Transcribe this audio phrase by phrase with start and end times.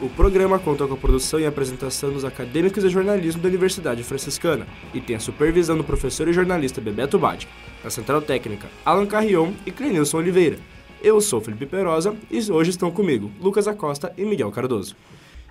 [0.00, 4.64] O programa conta com a produção e apresentação dos acadêmicos de jornalismo da Universidade Franciscana
[4.94, 7.48] e tem a supervisão do professor e jornalista Bebeto Badi,
[7.82, 10.56] na Central Técnica Alan Carrion e Clenilson Oliveira.
[11.02, 14.94] Eu sou Felipe Perosa e hoje estão comigo Lucas Acosta e Miguel Cardoso.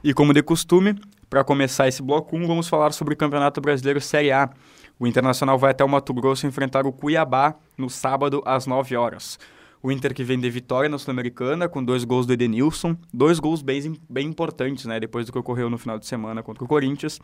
[0.01, 0.95] E como de costume,
[1.29, 4.49] para começar esse bloco 1, vamos falar sobre o Campeonato Brasileiro Série A.
[4.97, 9.37] O Internacional vai até o Mato Grosso enfrentar o Cuiabá no sábado às 9 horas.
[9.81, 13.61] O Inter que vem de vitória na Sul-Americana, com dois gols do Edenilson, dois gols
[13.61, 14.99] bem, bem importantes, né?
[14.99, 17.19] Depois do que ocorreu no final de semana contra o Corinthians.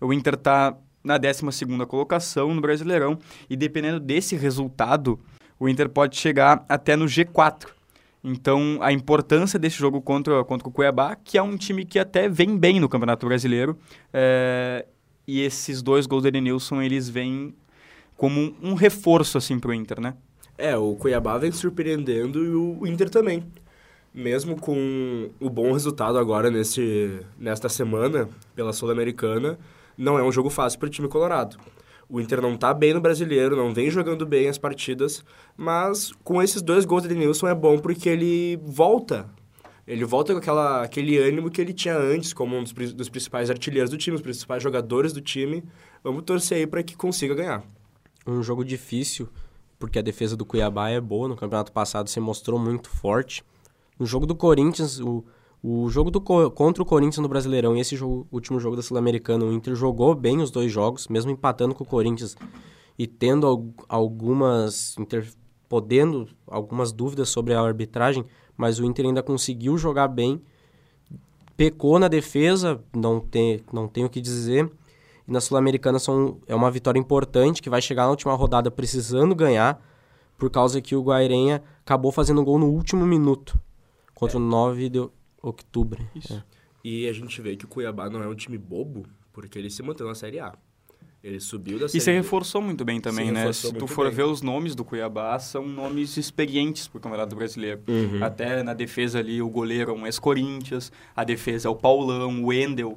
[0.00, 1.42] O Inter está na 12
[1.86, 5.18] colocação no Brasileirão e dependendo desse resultado,
[5.58, 7.68] o Inter pode chegar até no G4.
[8.22, 12.28] Então, a importância desse jogo contra, contra o Cuiabá, que é um time que até
[12.28, 13.78] vem bem no Campeonato Brasileiro,
[14.12, 14.84] é,
[15.26, 17.54] e esses dois gols do Edenilson, eles vêm
[18.16, 20.14] como um reforço, assim, para o Inter, né?
[20.58, 23.44] É, o Cuiabá vem surpreendendo e o Inter também.
[24.12, 29.56] Mesmo com o bom resultado agora nesse, nesta semana pela Sul-Americana,
[29.96, 31.56] não é um jogo fácil para o time colorado.
[32.08, 35.22] O Inter não está bem no brasileiro, não vem jogando bem as partidas,
[35.56, 39.28] mas com esses dois gols de Denilson é bom porque ele volta.
[39.86, 43.48] Ele volta com aquela, aquele ânimo que ele tinha antes, como um dos, dos principais
[43.48, 45.62] artilheiros do time, os principais jogadores do time.
[46.02, 47.62] Vamos torcer aí para que consiga ganhar.
[48.26, 49.28] Um jogo difícil,
[49.78, 51.28] porque a defesa do Cuiabá é boa.
[51.28, 53.44] No campeonato passado se mostrou muito forte.
[53.98, 55.24] No jogo do Corinthians, o,
[55.62, 59.44] o jogo do, contra o Corinthians no Brasileirão e esse jogo, último jogo da Sul-Americana,
[59.44, 62.36] o Inter jogou bem os dois jogos, mesmo empatando com o Corinthians
[62.98, 64.96] e tendo algumas.
[64.98, 65.28] Inter,
[65.68, 68.24] podendo algumas dúvidas sobre a arbitragem,
[68.56, 70.40] mas o Inter ainda conseguiu jogar bem.
[71.56, 74.70] Pecou na defesa, não tem, não tenho o que dizer.
[75.28, 75.98] E na Sul-Americana
[76.46, 79.78] é uma vitória importante que vai chegar na última rodada precisando ganhar,
[80.38, 83.60] por causa que o Guairenha acabou fazendo um gol no último minuto
[84.14, 84.40] contra é.
[84.40, 85.08] o 9 de
[85.42, 86.08] outubro.
[86.14, 86.32] Isso.
[86.32, 86.42] É.
[86.82, 89.82] E a gente vê que o Cuiabá não é um time bobo, porque ele se
[89.82, 90.54] manteve na Série A.
[91.22, 93.52] Ele subiu da Série E se reforçou muito bem também, né?
[93.52, 94.14] Se tu for bem.
[94.14, 97.82] ver os nomes do Cuiabá, são nomes experientes pro Campeonato Brasileiro.
[97.88, 98.22] Uhum.
[98.22, 102.46] Até na defesa ali, o goleiro é um ex-Corinthians, a defesa é o Paulão, o
[102.46, 102.96] Wendel,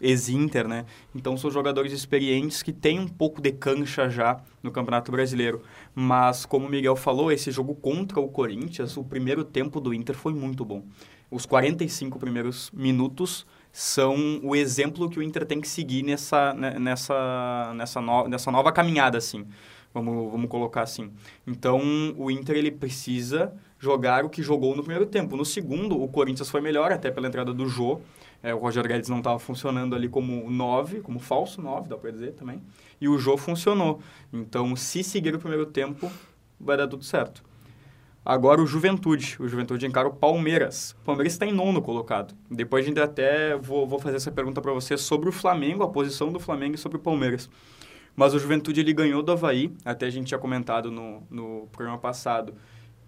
[0.00, 0.84] ex-Inter, né?
[1.14, 5.62] Então são jogadores experientes que têm um pouco de cancha já no Campeonato Brasileiro.
[5.94, 10.16] Mas, como o Miguel falou, esse jogo contra o Corinthians, o primeiro tempo do Inter
[10.16, 10.84] foi muito bom.
[11.30, 16.78] Os 45 primeiros minutos são o exemplo que o Inter tem que seguir nessa, né,
[16.78, 19.46] nessa, nessa, no, nessa nova caminhada, assim.
[19.92, 21.10] Vamos, vamos colocar assim.
[21.46, 21.80] Então,
[22.16, 25.36] o Inter ele precisa jogar o que jogou no primeiro tempo.
[25.36, 28.00] No segundo, o Corinthians foi melhor, até pela entrada do Jô.
[28.42, 32.10] É, o Roger Guedes não estava funcionando ali como 9, como falso 9, dá para
[32.10, 32.62] dizer também.
[33.00, 34.00] E o Jô funcionou.
[34.32, 36.10] Então, se seguir o primeiro tempo,
[36.58, 37.42] vai dar tudo certo.
[38.24, 39.36] Agora o Juventude.
[39.40, 40.94] O Juventude encara o Palmeiras.
[41.00, 42.34] O Palmeiras está em nono colocado.
[42.50, 45.88] Depois a gente até vou, vou fazer essa pergunta para você sobre o Flamengo, a
[45.88, 47.48] posição do Flamengo e sobre o Palmeiras.
[48.14, 49.72] Mas o Juventude ele ganhou do Havaí.
[49.84, 52.54] Até a gente tinha comentado no, no programa passado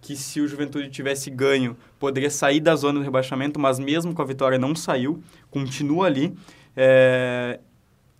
[0.01, 4.21] que se o Juventude tivesse ganho, poderia sair da zona do rebaixamento, mas mesmo com
[4.21, 6.33] a vitória não saiu, continua ali.
[6.75, 7.59] É...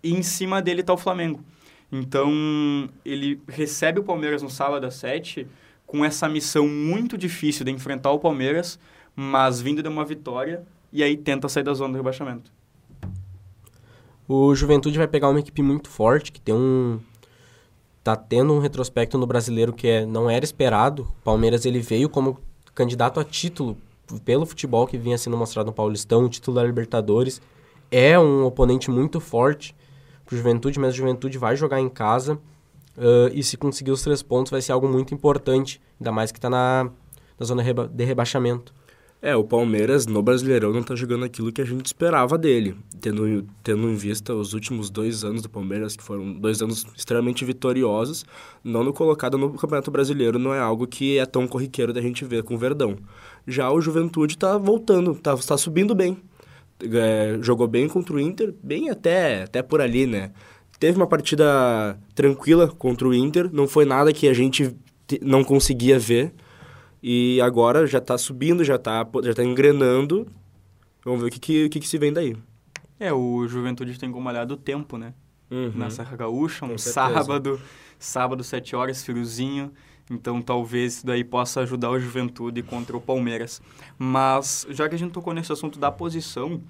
[0.02, 1.40] E em cima dele está o Flamengo.
[1.90, 5.46] Então, ele recebe o Palmeiras no sábado às 7
[5.86, 8.78] com essa missão muito difícil de enfrentar o Palmeiras,
[9.14, 12.50] mas vindo de uma vitória, e aí tenta sair da zona do rebaixamento.
[14.26, 16.98] O Juventude vai pegar uma equipe muito forte, que tem um,
[18.02, 21.02] tá tendo um retrospecto no brasileiro que é, não era esperado.
[21.02, 22.38] O Palmeiras ele veio como
[22.74, 23.76] candidato a título
[24.24, 27.40] pelo futebol que vinha sendo mostrado no Paulistão, o título da Libertadores.
[27.90, 29.74] É um oponente muito forte
[30.24, 32.38] pro Juventude, mas a Juventude vai jogar em casa.
[32.96, 36.38] Uh, e se conseguir os três pontos vai ser algo muito importante, ainda mais que
[36.38, 36.90] está na,
[37.38, 38.74] na zona de rebaixamento.
[39.24, 43.46] É, o Palmeiras no Brasileirão não está jogando aquilo que a gente esperava dele, tendo,
[43.62, 48.26] tendo em vista os últimos dois anos do Palmeiras, que foram dois anos extremamente vitoriosos,
[48.64, 52.24] não no colocado no Campeonato Brasileiro não é algo que é tão corriqueiro da gente
[52.24, 52.96] ver com o Verdão.
[53.46, 56.18] Já o Juventude está voltando, está tá subindo bem.
[56.82, 60.32] É, jogou bem contra o Inter, bem até, até por ali, né?
[60.80, 64.74] Teve uma partida tranquila contra o Inter, não foi nada que a gente
[65.20, 66.32] não conseguia ver,
[67.02, 70.26] e agora já está subindo, já está já tá engrenando.
[71.04, 72.36] Vamos ver o que, que, que, que se vem daí.
[73.00, 75.12] É, o Juventude tem como olhar do tempo, né?
[75.52, 75.72] uhum.
[75.74, 77.60] na Serra Gaúcha, um sábado,
[77.98, 79.70] sábado, 7 horas, friozinho.
[80.10, 83.62] Então, talvez isso daí possa ajudar o Juventude contra o Palmeiras.
[83.98, 86.60] Mas, já que a gente tocou nesse assunto da posição,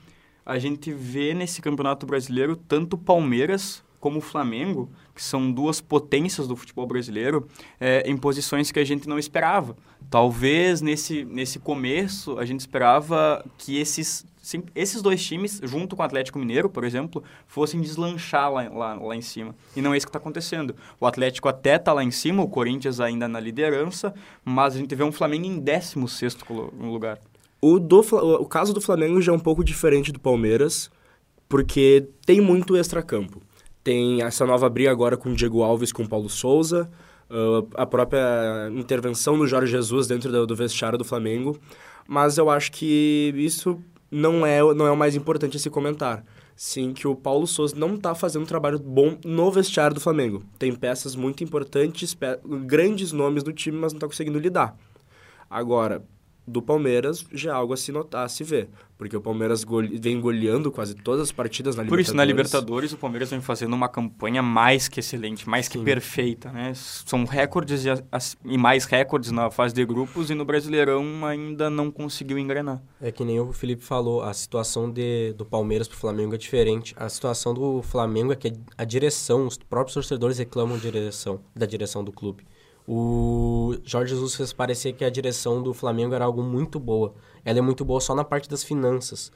[0.44, 6.48] a gente vê nesse Campeonato Brasileiro tanto Palmeiras como o Flamengo, que são duas potências
[6.48, 7.46] do futebol brasileiro,
[7.78, 9.76] é, em posições que a gente não esperava.
[10.10, 16.02] Talvez nesse, nesse começo a gente esperava que esses, sim, esses dois times, junto com
[16.02, 19.54] o Atlético Mineiro, por exemplo, fossem deslanchar lá, lá, lá em cima.
[19.76, 20.74] E não é isso que está acontecendo.
[20.98, 24.12] O Atlético até está lá em cima, o Corinthians ainda na liderança,
[24.44, 26.38] mas a gente vê um Flamengo em 16
[26.80, 27.20] lugar.
[27.60, 30.90] O, do, o caso do Flamengo já é um pouco diferente do Palmeiras,
[31.48, 33.40] porque tem muito extracampo.
[33.82, 36.90] Tem essa nova briga agora com o Diego Alves com o Paulo Souza,
[37.28, 41.58] uh, a própria intervenção do Jorge Jesus dentro do, do vestiário do Flamengo,
[42.06, 43.80] mas eu acho que isso
[44.10, 46.24] não é, não é o mais importante a se comentar.
[46.54, 50.42] Sim, que o Paulo Souza não está fazendo um trabalho bom no vestiário do Flamengo.
[50.58, 54.76] Tem peças muito importantes, pe grandes nomes do time, mas não está conseguindo lidar.
[55.48, 56.04] Agora,
[56.46, 58.68] do Palmeiras já é algo a se notar, a se ver.
[58.98, 59.64] Porque o Palmeiras
[60.00, 62.06] vem goleando quase todas as partidas na Por Libertadores.
[62.06, 65.78] Por isso, na Libertadores, o Palmeiras vem fazendo uma campanha mais que excelente, mais que
[65.78, 65.84] Sim.
[65.84, 66.52] perfeita.
[66.52, 66.72] Né?
[66.74, 67.88] São recordes e,
[68.44, 72.80] e, mais recordes na fase de grupos e no Brasileirão ainda não conseguiu engrenar.
[73.00, 76.38] É que nem o Felipe falou, a situação de, do Palmeiras para o Flamengo é
[76.38, 76.94] diferente.
[76.96, 82.04] A situação do Flamengo é que a direção, os próprios torcedores reclamam direção, da direção
[82.04, 82.44] do clube
[82.94, 87.14] o Jorge Jesus fez parecer que a direção do Flamengo era algo muito boa.
[87.42, 89.32] Ela é muito boa só na parte das finanças.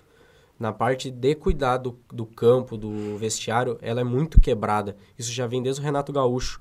[0.61, 1.95] Na parte de cuidar do,
[2.27, 4.95] campo, do vestiário, ela é muito quebrada.
[5.19, 6.61] Isso já vem desde o Renato Gaúcho.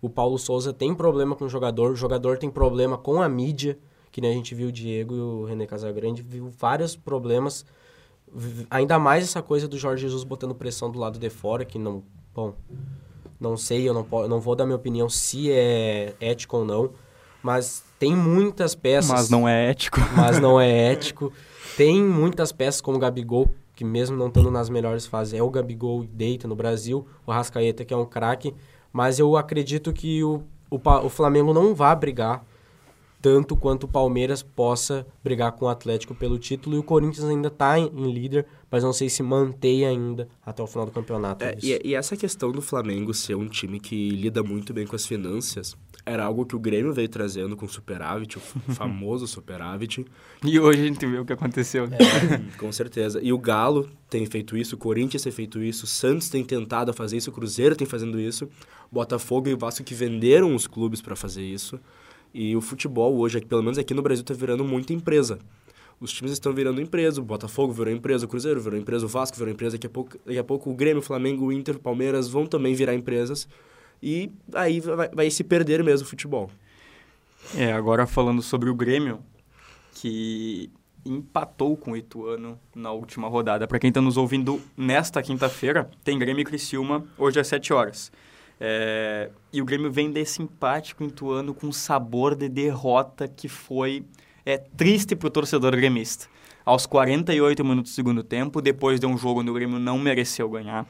[0.00, 3.76] O Paulo Souza tem problema com o jogador, o jogador tem problema com a mídia,
[4.12, 7.66] que nem a gente viu o Diego e o René Casagrande, viu vários problemas.
[8.70, 12.04] Ainda mais essa coisa do Jorge Jesus botando pressão do lado de fora, que não.
[12.32, 12.54] Bom,
[13.40, 16.90] não sei, eu não, eu não vou dar minha opinião se é ético ou não.
[17.42, 19.10] Mas tem muitas peças.
[19.10, 20.00] Mas não é ético.
[20.16, 21.32] Mas não é ético.
[21.76, 25.50] Tem muitas peças como o Gabigol, que mesmo não estando nas melhores fases, é o
[25.50, 27.06] Gabigol deita no Brasil.
[27.26, 28.54] O Rascaeta, que é um craque.
[28.92, 32.44] Mas eu acredito que o, o, o Flamengo não vai brigar
[33.26, 36.76] tanto quanto o Palmeiras possa brigar com o Atlético pelo título.
[36.76, 40.62] E o Corinthians ainda está em, em, líder, mas não sei se mantém ainda até
[40.62, 41.44] o final do campeonato.
[41.44, 44.94] É, e, e, essa questão do Flamengo ser um time que lida muito bem com
[44.94, 48.40] as finanças era algo que o Grêmio veio trazendo com o superávit, o
[48.74, 50.06] famoso superávit.
[50.44, 51.86] E hoje a gente vê o que aconteceu.
[51.86, 53.20] É, com certeza.
[53.20, 56.92] E o Galo tem feito isso, o Corinthians tem feito isso, o Santos tem tentado
[56.92, 58.48] fazer isso, o Cruzeiro tem fazendo isso,
[58.88, 61.80] Botafogo e o Vasco que venderam os clubes para fazer isso.
[62.38, 65.38] E o futebol hoje, pelo menos aqui no Brasil, está virando muita empresa.
[65.98, 69.38] Os times estão virando empresa, o Botafogo virou empresa, o Cruzeiro virou empresa, o Vasco
[69.38, 71.78] virou empresa, daqui a pouco, daqui a pouco o Grêmio, o Flamengo, o Inter, o
[71.78, 73.48] Palmeiras vão também virar empresas.
[74.02, 76.50] E aí vai, vai se perder mesmo o futebol.
[77.56, 79.20] É, agora falando sobre o Grêmio,
[79.94, 80.68] que
[81.06, 83.66] empatou com o Ituano na última rodada.
[83.66, 88.12] Para quem está nos ouvindo nesta quinta-feira, tem Grêmio e Criciúma, hoje às 7 horas.
[88.58, 93.48] É, e o Grêmio vem desse empate com o Ituano com sabor de derrota que
[93.48, 94.04] foi
[94.44, 96.26] é, triste para o torcedor gremista.
[96.64, 100.48] Aos 48 minutos do segundo tempo, depois de um jogo onde o Grêmio não mereceu
[100.48, 100.86] ganhar,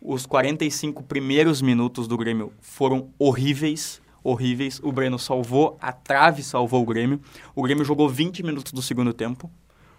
[0.00, 4.80] os 45 primeiros minutos do Grêmio foram horríveis, horríveis.
[4.82, 7.20] O Breno salvou, a trave salvou o Grêmio.
[7.54, 9.50] O Grêmio jogou 20 minutos do segundo tempo.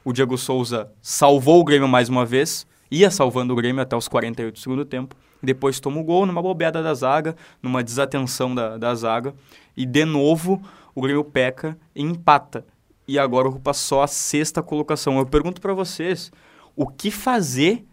[0.03, 4.07] O Diego Souza salvou o Grêmio mais uma vez, ia salvando o Grêmio até os
[4.07, 8.77] 48 do segundo tempo depois toma o gol numa bobeada da zaga, numa desatenção da,
[8.77, 9.33] da zaga,
[9.75, 10.61] e de novo
[10.93, 12.65] o Grêmio peca e empata.
[13.07, 15.17] E agora ocupa só a sexta colocação.
[15.17, 16.31] Eu pergunto para vocês,
[16.75, 17.85] o que fazer,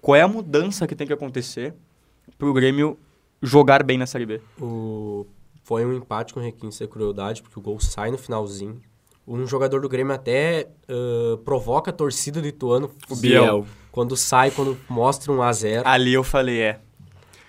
[0.00, 1.74] qual é a mudança que tem que acontecer
[2.38, 2.98] para o Grêmio
[3.42, 4.40] jogar bem na Série B?
[4.60, 5.26] O...
[5.64, 8.80] Foi um empate com requinte de crueldade, porque o gol sai no finalzinho.
[9.26, 12.90] Um jogador do Grêmio até uh, provoca a torcida do Ituano.
[13.08, 13.64] O Biel.
[13.92, 16.80] Quando sai, quando mostra um a 0 Ali eu falei, é,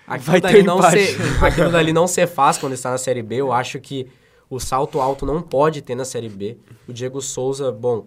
[0.06, 3.36] Aquilo vai dali não ser, aquilo dali não ser fácil quando está na Série B.
[3.36, 4.06] Eu acho que
[4.50, 6.58] o salto alto não pode ter na Série B.
[6.86, 8.06] O Diego Souza, bom,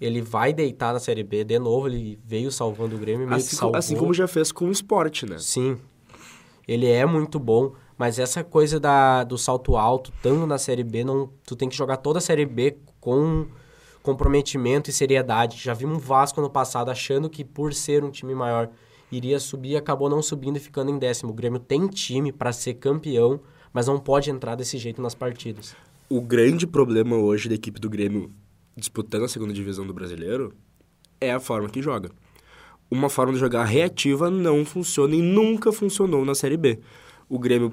[0.00, 1.86] ele vai deitar na Série B de novo.
[1.88, 5.24] Ele veio salvando o Grêmio, meio assim, que assim como já fez com o esporte,
[5.24, 5.36] né?
[5.38, 5.78] Sim.
[6.66, 11.04] Ele é muito bom, mas essa coisa da, do salto alto, tanto na Série B,
[11.04, 13.46] não, tu tem que jogar toda a Série B com
[14.02, 15.58] comprometimento e seriedade.
[15.58, 18.68] Já vimos o Vasco ano passado achando que por ser um time maior
[19.10, 21.30] iria subir, acabou não subindo e ficando em décimo.
[21.30, 23.40] O Grêmio tem time para ser campeão,
[23.72, 25.74] mas não pode entrar desse jeito nas partidas.
[26.08, 28.30] O grande problema hoje da equipe do Grêmio
[28.76, 30.52] disputando a segunda divisão do brasileiro
[31.20, 32.10] é a forma que joga.
[32.90, 36.78] uma forma de jogar reativa não funciona e nunca funcionou na Série B.
[37.28, 37.72] O Grêmio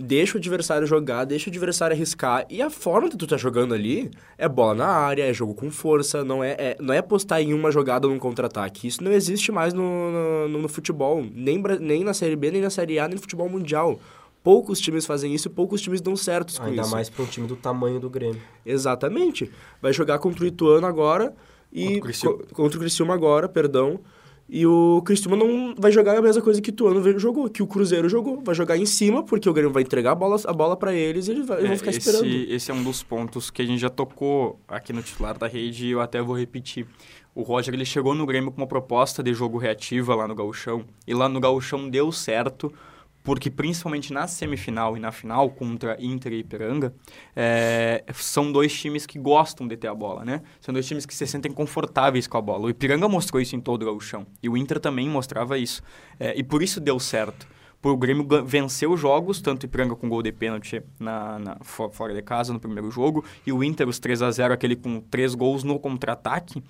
[0.00, 2.46] deixa o adversário jogar, deixa o adversário arriscar.
[2.48, 5.70] E a forma que tu tá jogando ali é bola na área, é jogo com
[5.70, 8.88] força, não é, é não é apostar em uma jogada num contra-ataque.
[8.88, 12.70] Isso não existe mais no, no, no, futebol, nem, nem na Série B, nem na
[12.70, 14.00] Série A, nem no futebol mundial.
[14.42, 16.90] Poucos times fazem isso e poucos times dão certo com Ainda isso.
[16.90, 18.40] mais para um time do tamanho do Grêmio.
[18.64, 19.50] Exatamente.
[19.82, 21.34] Vai jogar contra o Ituano agora
[21.70, 22.00] e
[22.54, 24.00] contra o Criciúma agora, perdão.
[24.52, 27.68] E o Criciúma não vai jogar a mesma coisa que o Tuano jogou, que o
[27.68, 28.42] Cruzeiro jogou.
[28.44, 31.28] Vai jogar em cima, porque o Grêmio vai entregar a bola, a bola para eles
[31.28, 32.26] e eles, vai, é, vão ficar esse, esperando.
[32.26, 35.86] Esse é um dos pontos que a gente já tocou aqui no titular da rede
[35.86, 36.84] e eu até vou repetir.
[37.32, 40.84] O Roger ele chegou no Grêmio com uma proposta de jogo reativa lá no Gauchão.
[41.06, 42.72] E lá no Gauchão deu certo,
[43.22, 46.94] porque principalmente na semifinal e na final contra Inter e Ipiranga,
[47.36, 50.42] é, são dois times que gostam de ter a bola, né?
[50.60, 52.66] São dois times que se sentem confortáveis com a bola.
[52.66, 55.82] O Ipiranga mostrou isso em todo o gauchão e o Inter também mostrava isso.
[56.18, 57.46] É, e por isso deu certo.
[57.82, 62.20] O Grêmio venceu os jogos, tanto Ipiranga com gol de pênalti na, na, fora de
[62.20, 65.64] casa no primeiro jogo, e o Inter os 3 a 0 aquele com três gols
[65.64, 66.62] no contra-ataque,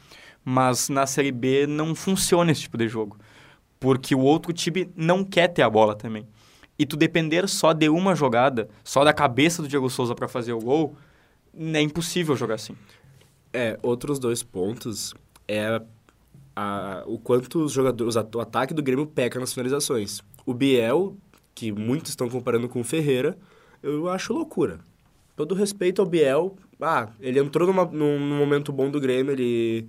[0.45, 3.19] mas na Série B não funciona esse tipo de jogo.
[3.81, 6.29] Porque o outro time não quer ter a bola também
[6.81, 10.55] e tu depender só de uma jogada, só da cabeça do Diego Souza para fazer
[10.55, 10.97] o gol,
[11.55, 12.75] é impossível jogar assim.
[13.53, 15.13] É, outros dois pontos
[15.47, 15.79] é
[16.57, 20.23] a, o quanto os jogadores, o ataque do Grêmio peca nas finalizações.
[20.47, 21.19] O Biel,
[21.55, 23.37] que muitos estão comparando com o Ferreira,
[23.83, 24.81] eu acho loucura.
[25.37, 29.87] Todo respeito ao Biel, ah, ele entrou numa, num, num momento bom do Grêmio, ele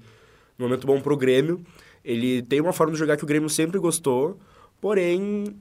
[0.60, 1.62] num momento bom pro Grêmio,
[2.03, 4.38] ele tem uma forma de jogar que o Grêmio sempre gostou,
[4.81, 5.55] porém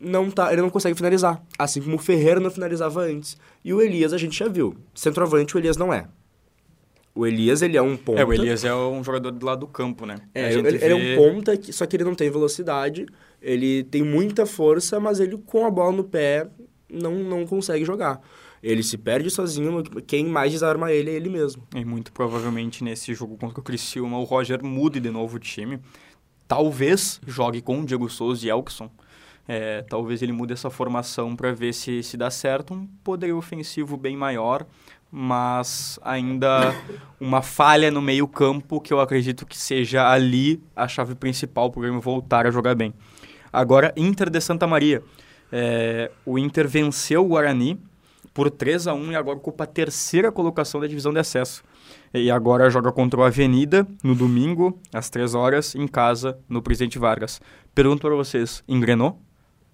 [0.00, 1.42] não tá, ele não consegue finalizar.
[1.58, 3.36] Assim como o Ferreira não finalizava antes.
[3.62, 4.74] E o Elias a gente já viu.
[4.94, 6.08] Centroavante o Elias não é.
[7.14, 8.20] O Elias, ele é um ponta.
[8.20, 10.16] É, o Elias é um jogador do lado do campo, né?
[10.34, 10.84] É, ele, vê...
[10.86, 13.04] ele, é um ponta, que, só que ele não tem velocidade.
[13.42, 16.48] Ele tem muita força, mas ele com a bola no pé
[16.88, 18.20] não, não consegue jogar.
[18.62, 21.66] Ele se perde sozinho, quem mais desarma ele é ele mesmo.
[21.74, 25.80] E muito provavelmente nesse jogo contra o Criciúma, o Roger mude de novo o time.
[26.46, 28.90] Talvez jogue com o Diego Souza e Elkson
[29.48, 32.74] é, talvez ele mude essa formação para ver se, se dá certo.
[32.74, 34.66] Um poder ofensivo bem maior,
[35.10, 36.74] mas ainda
[37.18, 41.82] uma falha no meio-campo que eu acredito que seja ali a chave principal para o
[41.82, 42.94] Grêmio voltar a jogar bem.
[43.52, 45.02] Agora, Inter de Santa Maria.
[45.52, 47.76] É, o Inter venceu o Guarani
[48.32, 51.64] por 3 a 1 e agora ocupa a terceira colocação da divisão de acesso.
[52.14, 56.98] E agora joga contra o Avenida no domingo, às 3 horas, em casa, no Presidente
[56.98, 57.40] Vargas.
[57.74, 59.20] Pergunto para vocês, engrenou?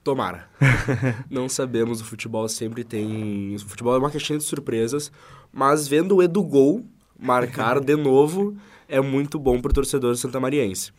[0.07, 0.49] Tomara.
[1.29, 3.57] não sabemos, o futebol sempre tem.
[3.57, 5.11] O futebol é uma caixinha de surpresas,
[5.53, 6.87] mas vendo o Edu Gol
[7.19, 8.57] marcar de novo
[8.89, 10.93] é muito bom para o torcedor santamariense.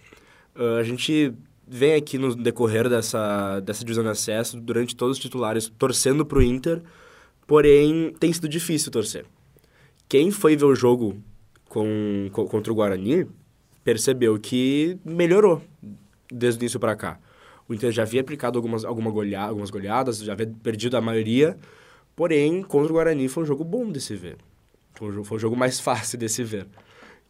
[0.53, 1.33] Uh, a gente
[1.65, 6.39] vem aqui no decorrer dessa, dessa divisão de acesso, durante todos os titulares, torcendo para
[6.39, 6.81] o Inter,
[7.47, 9.25] porém tem sido difícil torcer.
[10.09, 11.15] Quem foi ver o jogo
[11.69, 13.25] com, com contra o Guarani
[13.85, 15.61] percebeu que melhorou
[16.29, 17.19] desde o início para cá.
[17.67, 21.57] O Inter já havia aplicado algumas, alguma goleada, algumas goleadas, já havia perdido a maioria.
[22.15, 24.37] Porém, contra o Guarani foi um jogo bom de se ver.
[24.93, 26.67] Foi um jogo, foi um jogo mais fácil de se ver.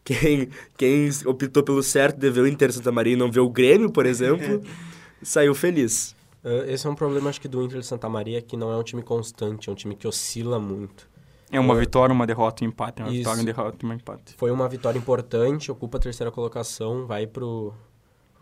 [0.04, 3.50] Quem, quem optou pelo certo de ver o Inter Santa Maria e não ver o
[3.50, 4.62] Grêmio, por exemplo,
[5.22, 6.16] saiu feliz.
[6.42, 8.76] É, esse é um problema, acho que, do Inter de Santa Maria, que não é
[8.76, 11.08] um time constante, é um time que oscila muito.
[11.50, 13.02] É uma vitória, uma derrota, um empate.
[13.02, 13.18] Uma Isso.
[13.18, 14.34] vitória, uma derrota, um empate.
[14.36, 17.72] Foi uma vitória importante, ocupa a terceira colocação, vai pro,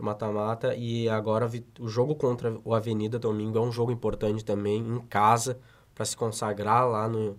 [0.02, 0.74] mata-mata.
[0.74, 1.50] E agora
[1.80, 5.58] o jogo contra o Avenida domingo é um jogo importante também, em casa,
[5.94, 7.36] para se consagrar lá no,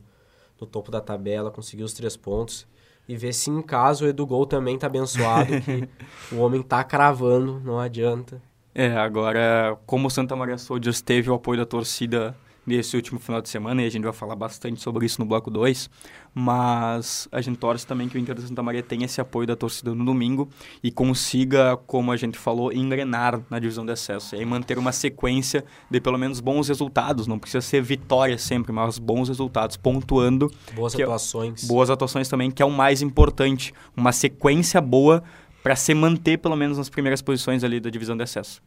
[0.60, 2.68] no topo da tabela, conseguir os três pontos.
[3.08, 5.88] E ver se em casa o Edu Gol também tá abençoado, que
[6.36, 8.42] o homem tá cravando, não adianta.
[8.76, 12.36] É, agora, como o Santa Maria Soldiers teve o apoio da torcida
[12.67, 15.50] nesse último final de semana, e a gente vai falar bastante sobre isso no bloco
[15.50, 15.89] 2,
[16.36, 19.55] mas a gente torce também que o Inter de Santa Maria tenha esse apoio da
[19.55, 20.50] torcida no domingo
[20.83, 25.63] e consiga, como a gente falou, engrenar na divisão de acesso e manter uma sequência
[25.89, 30.51] de pelo menos bons resultados, não precisa ser vitória sempre, mas bons resultados, pontuando.
[30.75, 31.63] Boas é atuações.
[31.63, 35.24] É, boas atuações também, que é o mais importante, uma sequência boa
[35.63, 38.62] para se manter pelo menos nas primeiras posições ali da divisão de acesso.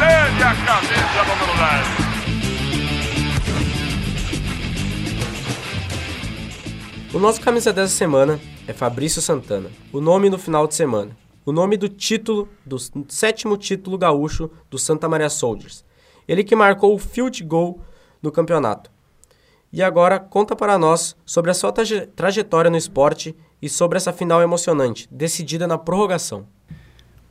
[0.00, 1.64] A camisa número 10.
[7.14, 9.70] O nosso camisa dessa semana é Fabrício Santana.
[9.92, 11.16] O nome no final de semana.
[11.46, 12.76] O nome do título, do
[13.08, 15.84] sétimo título gaúcho do Santa Maria Soldiers.
[16.26, 17.80] Ele que marcou o field goal
[18.20, 18.90] no campeonato.
[19.72, 24.42] E agora conta para nós sobre a sua trajetória no esporte E sobre essa final
[24.42, 26.46] emocionante, decidida na prorrogação.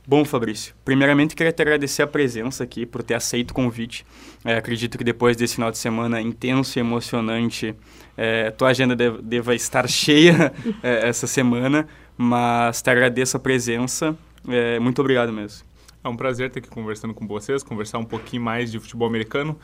[0.06, 4.04] Bom, Fabrício, primeiramente queria te agradecer a presença aqui, por ter aceito o convite.
[4.44, 7.74] É, acredito que depois desse final de semana intenso e emocionante,
[8.14, 14.14] é, tua agenda deve, deva estar cheia é, essa semana, mas te agradeço a presença.
[14.46, 15.66] É, muito obrigado mesmo.
[16.04, 19.58] É um prazer estar aqui conversando com vocês, conversar um pouquinho mais de futebol americano.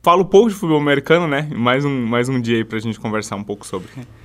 [0.00, 1.48] Falo pouco de futebol americano, né?
[1.56, 3.88] Mais um, mais um dia aí para a gente conversar um pouco sobre.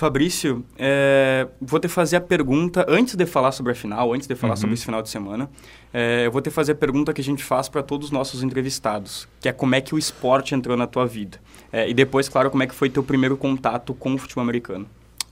[0.00, 4.34] Fabrício, é, vou te fazer a pergunta, antes de falar sobre a final, antes de
[4.34, 4.56] falar uhum.
[4.56, 5.50] sobre esse final de semana,
[5.92, 8.42] é, eu vou te fazer a pergunta que a gente faz para todos os nossos
[8.42, 11.38] entrevistados, que é como é que o esporte entrou na tua vida.
[11.70, 14.86] É, e depois, claro, como é que foi teu primeiro contato com o futebol americano.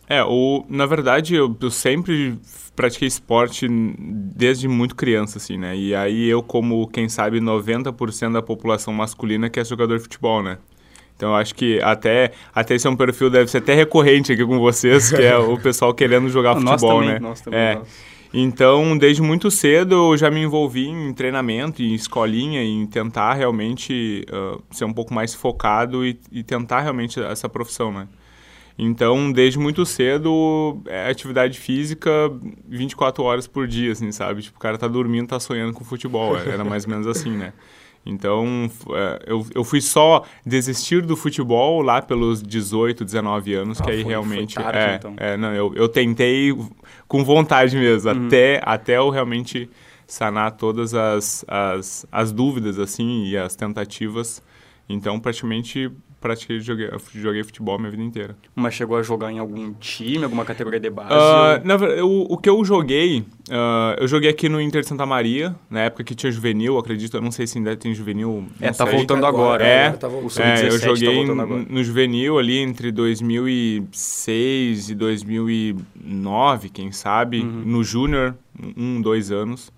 [0.06, 2.38] É, o, na verdade, eu, eu sempre
[2.76, 5.74] pratiquei esporte desde muito criança, assim, né?
[5.74, 10.42] E aí eu, como, quem sabe, 90% da população masculina que é jogador de futebol,
[10.42, 10.58] né?
[11.18, 14.46] Então, eu acho que até, até esse é um perfil, deve ser até recorrente aqui
[14.46, 17.18] com vocês, que é o pessoal querendo jogar futebol, nós também, né?
[17.18, 17.74] Nós também, é.
[17.74, 17.88] Nós.
[18.32, 24.24] Então, desde muito cedo, eu já me envolvi em treinamento, em escolinha, em tentar realmente
[24.30, 28.06] uh, ser um pouco mais focado e, e, tentar realmente essa profissão, né?
[28.78, 32.10] Então, desde muito cedo, é atividade física
[32.68, 34.42] 24 horas por dia, assim, sabe?
[34.42, 36.36] Tipo, o cara tá dormindo, tá sonhando com futebol.
[36.36, 37.52] Era mais ou menos assim, né?
[38.08, 43.84] Então, é, eu, eu fui só desistir do futebol lá pelos 18, 19 anos, ah,
[43.84, 44.54] que aí foi, realmente...
[44.54, 45.14] Foi tarde, é, então.
[45.18, 46.56] é, não, eu, eu tentei
[47.06, 48.26] com vontade mesmo, uhum.
[48.26, 49.68] até, até eu realmente
[50.06, 54.42] sanar todas as, as, as dúvidas, assim, e as tentativas.
[54.88, 58.36] Então, praticamente pratiquei, joguei, joguei futebol minha vida inteira.
[58.54, 61.12] Mas chegou a jogar em algum time, alguma categoria de base?
[61.12, 65.06] Uh, na, o, o que eu joguei, uh, eu joguei aqui no Inter de Santa
[65.06, 68.46] Maria, na época que tinha juvenil, acredito, eu não sei se ainda tem juvenil.
[68.60, 69.64] É, tá voltando agora.
[69.64, 70.44] É, tá voltando.
[70.44, 77.62] é eu tá joguei tá no juvenil ali entre 2006 e 2009, quem sabe, uhum.
[77.64, 78.34] no júnior,
[78.76, 79.72] um, dois anos.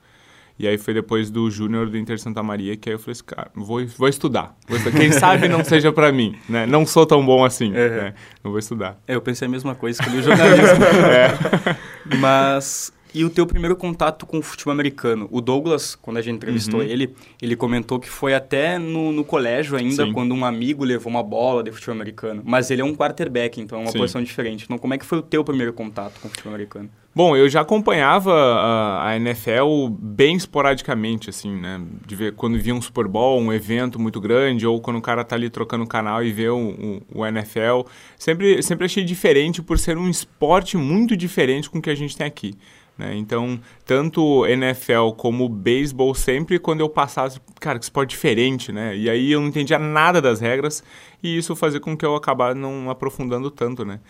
[0.60, 3.24] E aí foi depois do Júnior do Inter Santa Maria que aí eu falei assim,
[3.24, 4.54] cara, vou, vou estudar.
[4.68, 4.98] Vou estudar.
[4.98, 6.66] Quem sabe não seja para mim, né?
[6.66, 7.88] Não sou tão bom assim, é.
[7.88, 8.14] né?
[8.44, 9.00] Eu vou estudar.
[9.08, 10.84] É, eu pensei a mesma coisa, escolhi o jornalismo.
[11.08, 12.14] é.
[12.18, 15.28] Mas e o teu primeiro contato com o futebol americano?
[15.30, 16.86] O Douglas, quando a gente entrevistou uhum.
[16.86, 20.12] ele, ele comentou que foi até no, no colégio ainda, Sim.
[20.12, 22.42] quando um amigo levou uma bola de futebol americano.
[22.44, 23.98] Mas ele é um quarterback, então é uma Sim.
[23.98, 24.64] posição diferente.
[24.64, 26.90] Então, como é que foi o teu primeiro contato com o futebol americano?
[27.12, 31.80] Bom, eu já acompanhava a, a NFL bem esporadicamente, assim, né?
[32.06, 35.24] De ver quando via um Super Bowl, um evento muito grande, ou quando o cara
[35.24, 37.82] tá ali trocando canal e vê o, o, o NFL.
[38.16, 42.16] Sempre, sempre achei diferente por ser um esporte muito diferente com o que a gente
[42.16, 42.54] tem aqui.
[43.00, 43.16] Né?
[43.16, 48.94] Então, tanto NFL como beisebol, sempre quando eu passava, cara, que esporte diferente, né?
[48.94, 50.84] E aí eu não entendia nada das regras
[51.22, 54.00] e isso fazia com que eu acabasse não aprofundando tanto, né?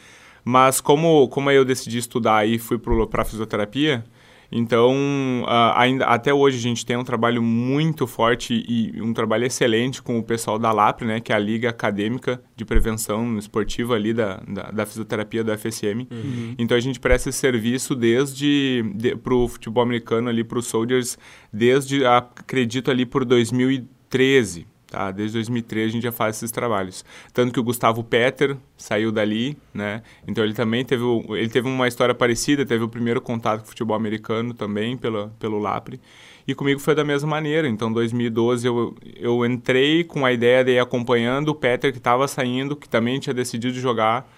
[0.45, 4.05] Mas como, como eu decidi estudar e fui para fisioterapia,
[4.53, 9.45] então, uh, ainda, até hoje a gente tem um trabalho muito forte e um trabalho
[9.45, 13.95] excelente com o pessoal da LAPRE, né, que é a Liga Acadêmica de Prevenção Esportiva
[13.95, 16.07] ali da, da, da Fisioterapia do FSM.
[16.11, 16.55] Uhum.
[16.59, 20.67] Então, a gente presta esse serviço desde de, para o futebol americano ali, para os
[20.67, 21.17] Soldiers,
[21.53, 24.67] desde, acredito, ali por 2013.
[24.91, 25.13] Tá?
[25.13, 27.05] Desde 2013 a gente já faz esses trabalhos.
[27.33, 30.03] Tanto que o Gustavo Petter saiu dali, né?
[30.27, 33.69] Então ele também teve, ele teve uma história parecida, teve o primeiro contato com o
[33.69, 36.01] futebol americano também pela, pelo Lapre.
[36.47, 37.69] E comigo foi da mesma maneira.
[37.69, 41.99] Então, em 2012 eu, eu entrei com a ideia de ir acompanhando o Petter que
[41.99, 44.29] estava saindo, que também tinha decidido jogar.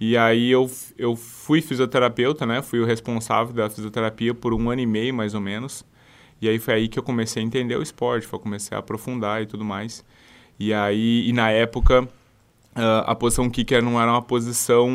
[0.00, 2.62] E aí eu, eu fui fisioterapeuta, né?
[2.62, 5.84] Fui o responsável da fisioterapia por um ano e meio, mais ou menos.
[6.40, 9.42] E aí foi aí que eu comecei a entender o esporte, foi comecei a aprofundar
[9.42, 10.04] e tudo mais.
[10.58, 14.90] E aí, e na época, uh, a posição kicker não era uma posição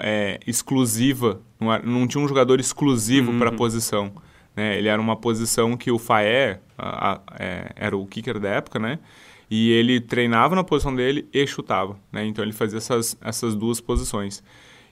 [0.00, 3.38] é, exclusiva, não, era, não, tinha um jogador exclusivo uhum.
[3.38, 4.12] para a posição.
[4.56, 4.78] Né?
[4.78, 8.78] Ele era uma posição que o Faé a, a, é, era o kicker da época,
[8.78, 8.98] né?
[9.50, 12.24] E ele treinava na posição dele e chutava, né?
[12.24, 14.42] Então ele fazia essas, essas duas posições.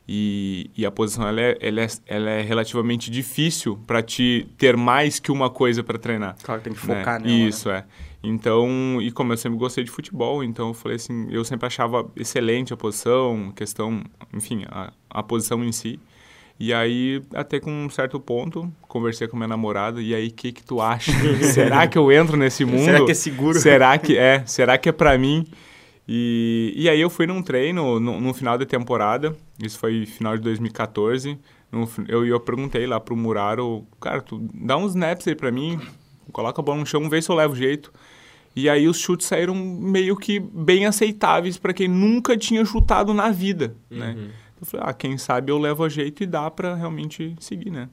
[0.08, 4.76] E, e a posição ela é, ela é, ela é relativamente difícil para te ter
[4.76, 6.36] mais que uma coisa para treinar.
[6.42, 7.28] Claro, tem que focar né?
[7.28, 7.48] nela.
[7.48, 7.78] Isso, né?
[7.78, 7.84] é.
[8.24, 12.08] Então, e como eu sempre gostei de futebol, então eu falei assim, eu sempre achava
[12.16, 15.98] excelente a posição, questão, enfim, a, a posição em si.
[16.58, 20.52] E aí, até com um certo ponto, conversei com minha namorada, e aí, o que
[20.52, 21.10] que tu acha?
[21.52, 22.84] Será que eu entro nesse mundo?
[22.84, 23.58] Será que é seguro?
[23.58, 24.44] Será que é?
[24.46, 25.44] Será que é para mim?
[26.06, 30.36] E, e aí eu fui num treino no, no final da temporada, isso foi final
[30.36, 31.38] de 2014.
[31.70, 35.80] No, eu, eu perguntei lá pro Muraro, cara, tu dá uns snaps aí pra mim,
[36.32, 37.92] coloca a bola no chão, vê se eu levo jeito.
[38.54, 43.30] E aí os chutes saíram meio que bem aceitáveis para quem nunca tinha chutado na
[43.30, 44.08] vida, né?
[44.10, 44.22] uhum.
[44.22, 44.30] né?
[44.60, 47.88] eu falei, ah, quem sabe eu levo a jeito e dá para realmente seguir, né?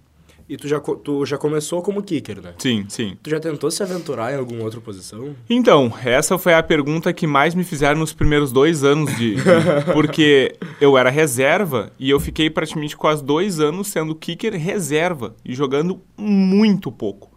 [0.49, 2.55] E tu já, tu já começou como kicker, né?
[2.57, 3.15] Sim, sim.
[3.21, 5.35] Tu já tentou se aventurar em alguma outra posição?
[5.47, 9.35] Então, essa foi a pergunta que mais me fizeram nos primeiros dois anos de...
[9.93, 15.53] porque eu era reserva e eu fiquei praticamente quase dois anos sendo kicker reserva e
[15.53, 17.29] jogando muito pouco.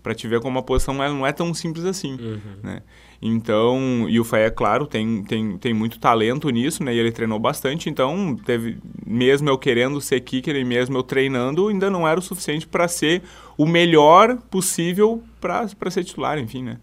[0.00, 2.38] Para te ver como a posição não é tão simples assim, uhum.
[2.62, 2.82] né?
[3.22, 6.94] Então, e o Faé, é claro, tem, tem, tem muito talento nisso, né?
[6.94, 11.68] E ele treinou bastante, então teve, mesmo eu querendo ser kicker e mesmo eu treinando,
[11.68, 13.22] ainda não era o suficiente para ser
[13.58, 16.78] o melhor possível para ser titular, enfim, né?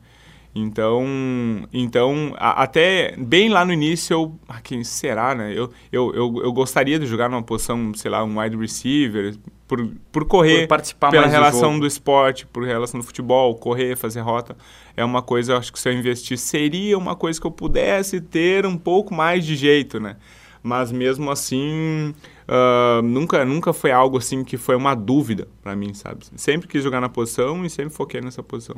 [0.54, 1.06] Então,
[1.72, 5.52] então a, até bem lá no início, eu, ah, quem será, né?
[5.52, 9.36] Eu, eu, eu, eu, gostaria de jogar numa posição, sei lá, um wide receiver,
[9.68, 13.96] por, por correr, por participar pela relação do, do, esporte, por relação do futebol, correr,
[13.96, 14.58] fazer rota.
[14.96, 18.20] É uma coisa, eu acho que se eu investir, seria uma coisa que eu pudesse
[18.20, 20.16] ter um pouco mais de jeito, né?
[20.64, 22.14] Mas mesmo assim,
[22.48, 26.26] uh, nunca, nunca foi algo assim que foi uma dúvida para mim, sabe?
[26.36, 28.78] Sempre quis jogar na posição e sempre foquei nessa posição.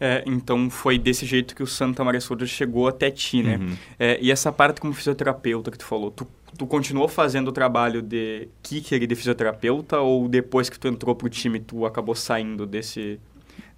[0.00, 3.58] É, então foi desse jeito que o Santa Maria Souza chegou até ti, né?
[3.58, 3.76] Uhum.
[3.98, 8.00] É, e essa parte como fisioterapeuta que tu falou, tu, tu continuou fazendo o trabalho
[8.00, 12.66] de kicker e de fisioterapeuta ou depois que tu entrou pro time tu acabou saindo
[12.66, 13.20] desse,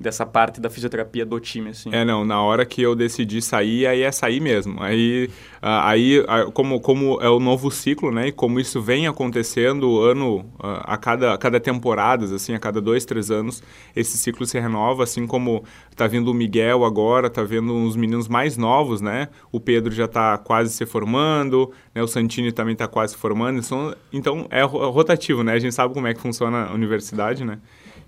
[0.02, 1.90] dessa parte da fisioterapia do time, assim.
[1.92, 4.82] É, não, na hora que eu decidi sair, aí é sair mesmo.
[4.82, 5.30] Aí,
[5.62, 10.96] aí como, como é o novo ciclo, né, e como isso vem acontecendo ano, a
[10.96, 13.62] cada, a cada temporada, assim, a cada dois, três anos,
[13.94, 18.28] esse ciclo se renova, assim como tá vindo o Miguel agora, tá vendo uns meninos
[18.28, 22.88] mais novos, né, o Pedro já tá quase se formando, né, o Santini também tá
[22.88, 26.66] quase se formando, então, então é rotativo, né, a gente sabe como é que funciona
[26.66, 27.58] a universidade, né,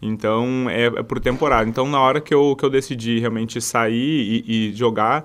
[0.07, 1.69] então, é, é, por temporada.
[1.69, 5.25] Então, na hora que eu, que eu decidi realmente sair e, e jogar,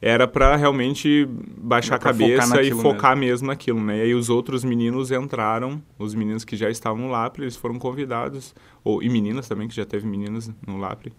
[0.00, 3.30] era para realmente baixar a cabeça e focar mesmo.
[3.30, 3.98] mesmo naquilo, né?
[3.98, 7.78] E aí os outros meninos entraram, os meninos que já estavam no Lapre, eles foram
[7.78, 11.10] convidados, ou, e meninas também, que já teve meninas no Lapre,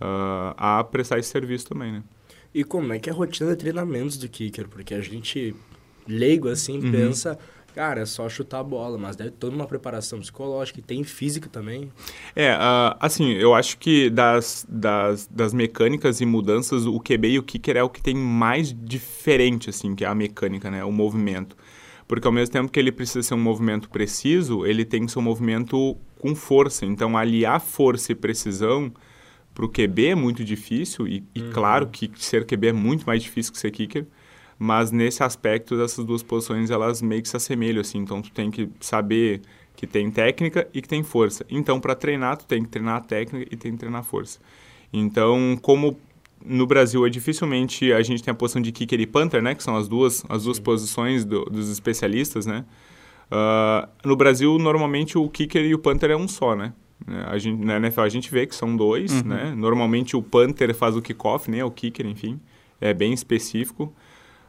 [0.00, 2.02] uh, a prestar esse serviço também, né?
[2.54, 4.66] E como é que é a rotina de treinamentos do Kicker?
[4.68, 5.54] Porque a gente,
[6.08, 6.90] leigo assim, uhum.
[6.90, 7.38] pensa
[7.76, 11.04] Cara, é só chutar a bola, mas deve ter toda uma preparação psicológica e tem
[11.04, 11.92] física também.
[12.34, 17.38] É, uh, assim, eu acho que das, das, das mecânicas e mudanças, o QB e
[17.38, 20.82] o kicker é o que tem mais diferente, assim, que é a mecânica, né?
[20.84, 21.54] O movimento.
[22.08, 25.18] Porque ao mesmo tempo que ele precisa ser um movimento preciso, ele tem que ser
[25.18, 26.86] um movimento com força.
[26.86, 28.90] Então, aliar força e precisão
[29.52, 31.50] para o QB é muito difícil, e, e uhum.
[31.52, 34.06] claro que ser QB é muito mais difícil que ser kicker
[34.58, 38.50] mas nesse aspecto essas duas posições elas meio que se assemelham assim então tu tem
[38.50, 39.42] que saber
[39.74, 43.00] que tem técnica e que tem força então para treinar tu tem que treinar a
[43.00, 44.38] técnica e tem que treinar a força
[44.92, 45.98] então como
[46.44, 49.62] no Brasil é dificilmente a gente tem a posição de kicker e punter né que
[49.62, 52.64] são as duas as duas posições do, dos especialistas né
[53.30, 56.72] uh, no Brasil normalmente o kicker e o punter é um só né
[57.28, 59.28] a gente, na NFL a gente vê que são dois, uhum.
[59.28, 59.54] né?
[59.56, 61.64] Normalmente o punter faz o kickoff, né?
[61.64, 62.40] O kicker, enfim.
[62.80, 63.92] É bem específico.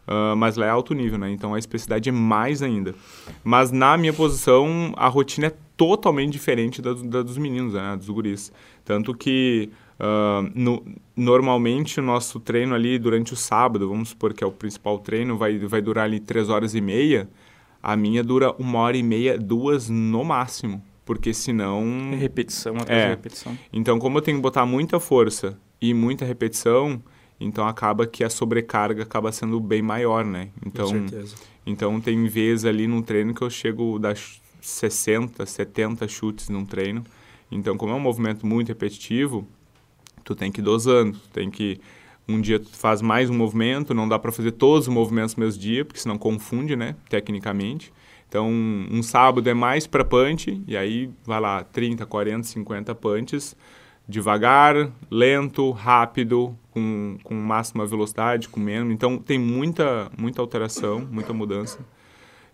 [0.07, 1.29] Uh, mas lá é alto nível, né?
[1.29, 2.95] Então a especificidade é mais ainda.
[3.43, 7.95] Mas na minha posição, a rotina é totalmente diferente da, da dos meninos, né?
[7.97, 8.51] Dos guris.
[8.85, 10.81] Tanto que uh, no,
[11.13, 15.37] normalmente o nosso treino ali durante o sábado, vamos supor que é o principal treino,
[15.37, 17.29] vai, vai durar ali três horas e meia.
[17.83, 20.81] A minha dura uma hora e meia, duas no máximo.
[21.05, 21.83] Porque senão.
[22.11, 23.09] É repetição atrás é.
[23.09, 23.57] repetição.
[23.71, 27.01] Então, como eu tenho que botar muita força e muita repetição,
[27.39, 30.49] então acaba que a sobrecarga acaba sendo bem maior, né?
[30.65, 31.35] Então, Com certeza.
[31.65, 37.03] Então tem vezes ali num treino que eu chego das 60, 70 chutes num treino.
[37.51, 39.47] Então, como é um movimento muito repetitivo,
[40.23, 41.79] tu tem que ir dosando, tu tem que
[42.27, 45.45] um dia tu faz mais um movimento, não dá para fazer todos os movimentos no
[45.45, 47.93] mesmo dia, porque senão confunde, né, tecnicamente.
[48.27, 53.55] Então, um sábado é mais para punch, e aí vai lá 30, 40, 50 punches
[54.07, 58.93] devagar, lento, rápido, com, com máxima velocidade, com menos.
[58.93, 61.79] Então tem muita, muita alteração, muita mudança.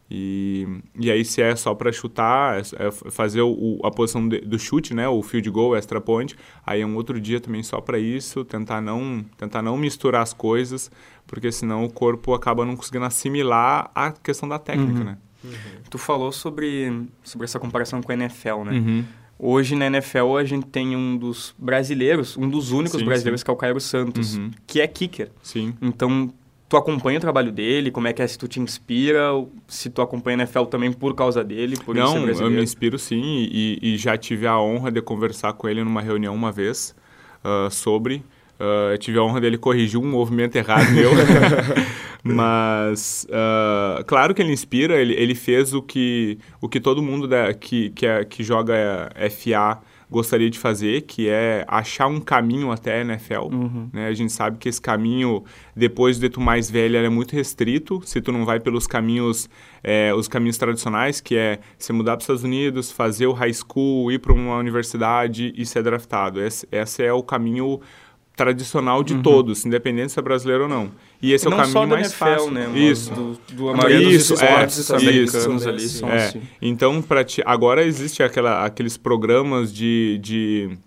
[0.09, 0.67] E,
[0.99, 4.59] e aí se é só para chutar, é, é fazer o, a posição de, do
[4.59, 6.35] chute, né, o field goal, extra point,
[6.65, 10.33] aí é um outro dia também só para isso, tentar não, tentar não misturar as
[10.33, 10.91] coisas,
[11.25, 15.05] porque senão o corpo acaba não conseguindo assimilar a questão da técnica, uhum.
[15.05, 15.17] né?
[15.43, 15.51] Uhum.
[15.89, 18.71] Tu falou sobre, sobre essa comparação com a NFL, né?
[18.71, 19.05] Uhum.
[19.37, 23.45] Hoje na NFL a gente tem um dos brasileiros, um dos únicos sim, brasileiros sim.
[23.45, 24.51] que é o Cairo Santos, uhum.
[24.65, 25.31] que é kicker.
[25.41, 25.73] Sim.
[25.81, 26.31] Então,
[26.69, 27.91] tu acompanha o trabalho dele?
[27.91, 28.27] Como é que é?
[28.27, 29.29] Se tu te inspira?
[29.67, 31.77] Se tu acompanha a NFL também por causa dele?
[31.77, 35.67] Por Não, eu me inspiro sim e, e, já tive a honra de conversar com
[35.67, 36.95] ele numa reunião uma vez
[37.43, 38.23] uh, sobre.
[38.59, 41.11] Uh, tive a honra dele corrigir um movimento errado meu.
[42.23, 47.27] Mas, uh, claro que ele inspira, ele, ele fez o que, o que todo mundo
[47.27, 49.81] da, que, que, é, que joga FA
[50.13, 53.49] gostaria de fazer, que é achar um caminho até a NFL.
[53.51, 53.89] Uhum.
[53.91, 54.07] Né?
[54.07, 55.43] A gente sabe que esse caminho,
[55.75, 57.99] depois de tu mais velho, é muito restrito.
[58.05, 59.49] Se tu não vai pelos caminhos,
[59.83, 63.53] é, os caminhos tradicionais, que é se mudar para os Estados Unidos, fazer o high
[63.53, 66.39] school, ir para uma universidade e ser draftado.
[66.39, 67.81] Esse, esse é o caminho
[68.35, 69.21] tradicional de uhum.
[69.21, 70.91] todos, independente se é brasileiro ou não.
[71.21, 72.51] E esse é o caminho mais NFL, fácil.
[72.51, 73.13] Né, isso.
[73.13, 76.27] Do, do a maioria isso, dos esportes é, americanos ali são é.
[76.27, 76.41] assim.
[76.61, 80.77] Então, para ti, agora existe aquela, aqueles programas de, de,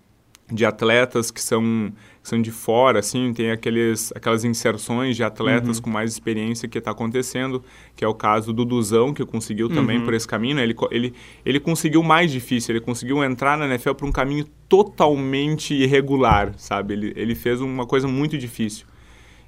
[0.51, 1.91] de atletas que são
[2.27, 5.83] são de fora, assim, tem aqueles, aquelas inserções de atletas uhum.
[5.83, 7.63] com mais experiência que está acontecendo,
[7.95, 10.03] que é o caso do Duzão, que conseguiu também uhum.
[10.03, 10.57] por esse caminho.
[10.57, 10.63] Né?
[10.63, 11.13] Ele, ele,
[11.45, 16.95] ele conseguiu mais difícil, ele conseguiu entrar na NFL por um caminho totalmente irregular, sabe?
[16.95, 18.85] Ele, ele fez uma coisa muito difícil.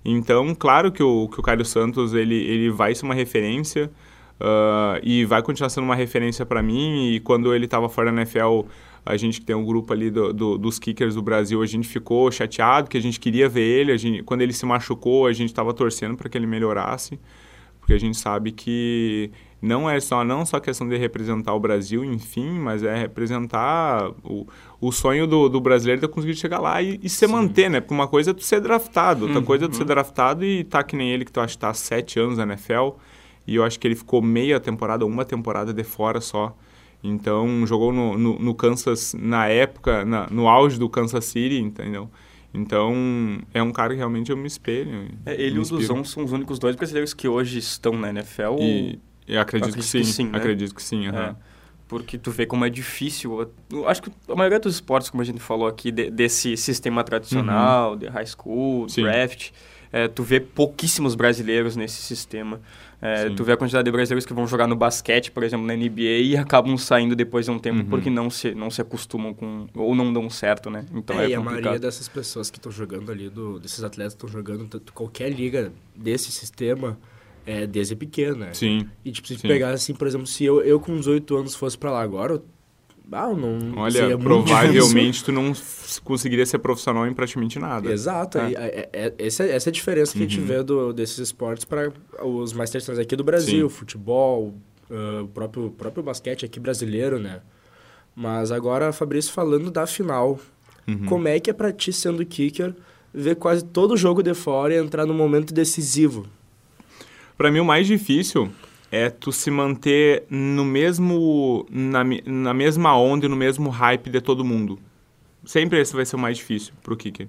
[0.05, 3.91] Então, claro que o, que o Caio Santos ele, ele vai ser uma referência
[4.39, 7.09] uh, e vai continuar sendo uma referência para mim.
[7.09, 8.61] E quando ele estava fora da NFL,
[9.09, 11.87] a gente que tem um grupo ali do, do, dos kickers do Brasil, a gente
[11.87, 13.91] ficou chateado que a gente queria ver ele.
[13.91, 17.19] A gente, quando ele se machucou, a gente estava torcendo para que ele melhorasse,
[17.79, 22.05] porque a gente sabe que não é só não só questão de representar o Brasil,
[22.05, 24.45] enfim, mas é representar o,
[24.79, 27.33] o sonho do, do brasileiro de conseguir chegar lá e, e se Sim.
[27.33, 27.81] manter, né?
[27.81, 29.45] Porque uma coisa é tu ser draftado, outra uhum.
[29.45, 31.69] coisa é tu ser draftado e tá que nem ele, que tu acha que tá
[31.69, 32.91] há sete anos na NFL,
[33.47, 36.55] e eu acho que ele ficou meia temporada, uma temporada de fora só.
[37.03, 42.09] Então, jogou no, no, no Kansas, na época, na, no auge do Kansas City, entendeu?
[42.53, 42.93] Então,
[43.53, 45.07] é um cara que realmente eu me espelho.
[45.25, 48.57] É, ele e o Duzão são os únicos dois brasileiros que hoje estão na NFL?
[48.59, 50.37] E, eu acredito, acredito que sim, que sim né?
[50.37, 51.07] acredito que sim.
[51.07, 51.15] Uhum.
[51.15, 51.35] É,
[51.87, 53.51] porque tu vê como é difícil.
[53.85, 57.91] Acho que a maioria dos esportes, como a gente falou aqui, de, desse sistema tradicional,
[57.91, 57.97] uhum.
[57.97, 59.03] de high school, sim.
[59.03, 59.51] draft,
[59.91, 62.59] é, tu vê pouquíssimos brasileiros nesse sistema.
[63.01, 65.73] É, tu vê a quantidade de brasileiros que vão jogar no basquete, por exemplo, na
[65.73, 67.85] NBA e acabam saindo depois de um tempo uhum.
[67.85, 69.67] porque não se, não se acostumam com...
[69.73, 70.85] ou não dão certo, né?
[70.93, 74.13] Então é, é e a maioria dessas pessoas que estão jogando ali, do, desses atletas
[74.13, 76.97] que estão jogando qualquer liga desse sistema
[77.45, 78.53] é, desde pequeno, né?
[78.53, 78.87] Sim.
[79.05, 79.47] E tipo, se sim.
[79.47, 82.43] pegar assim, por exemplo, se eu, eu com 18 anos fosse para lá agora, eu
[83.11, 83.77] ah, não.
[83.77, 85.53] Olha, provavelmente tu não
[86.03, 87.91] conseguiria ser profissional em praticamente nada.
[87.91, 88.37] Exato.
[88.37, 88.53] É.
[88.53, 90.25] É, é, essa, essa é a diferença que uhum.
[90.25, 90.45] a gente uhum.
[90.45, 91.91] vê do, desses esportes para
[92.23, 93.75] os mais tradicionais aqui do Brasil, Sim.
[93.75, 94.53] futebol,
[94.89, 97.41] uh, o próprio, próprio basquete aqui brasileiro, né?
[98.15, 100.39] Mas agora, Fabrício, falando da final,
[100.87, 101.05] uhum.
[101.05, 102.75] como é que é para ti, sendo kicker,
[103.13, 106.27] ver quase todo o jogo de fora e entrar no momento decisivo?
[107.37, 108.51] Para mim, o mais difícil
[108.91, 114.21] é tu se manter no mesmo na, na mesma onda e no mesmo hype de
[114.21, 114.79] todo mundo.
[115.45, 117.27] Sempre esse vai ser o mais difícil pro kicker.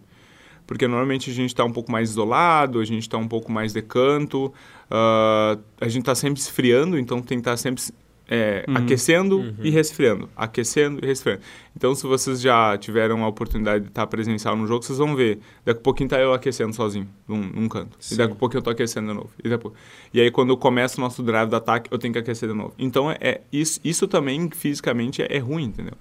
[0.66, 3.73] Porque normalmente a gente está um pouco mais isolado, a gente está um pouco mais
[3.73, 7.83] de canto, uh, a gente está sempre esfriando, então tem que estar tá sempre
[8.30, 8.76] é, uhum.
[8.76, 9.54] aquecendo uhum.
[9.60, 11.42] e resfriando, aquecendo e resfriando.
[11.76, 15.40] Então, se vocês já tiveram a oportunidade de estar presencial no jogo, vocês vão ver.
[15.64, 17.96] Daqui a pouquinho tá eu aquecendo sozinho, num, num canto.
[17.98, 18.14] Sim.
[18.14, 19.30] E daqui a pouquinho eu tô aquecendo de novo.
[19.42, 19.74] E, depois...
[20.14, 22.72] e aí, quando começa o nosso drive do ataque, eu tenho que aquecer de novo.
[22.78, 25.94] Então, é, é isso, isso também, fisicamente, é, é ruim, entendeu?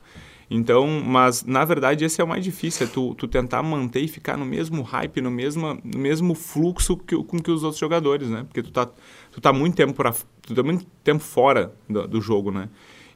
[0.50, 4.08] Então, mas na verdade esse é o mais difícil, é tu, tu tentar manter e
[4.08, 8.30] ficar no mesmo hype, no mesmo, no mesmo fluxo que, com que os outros jogadores,
[8.30, 8.44] né?
[8.44, 8.90] Porque tu tá,
[9.32, 12.68] tu tá muito tempo pra, tu tá muito tempo fora do, do jogo, né?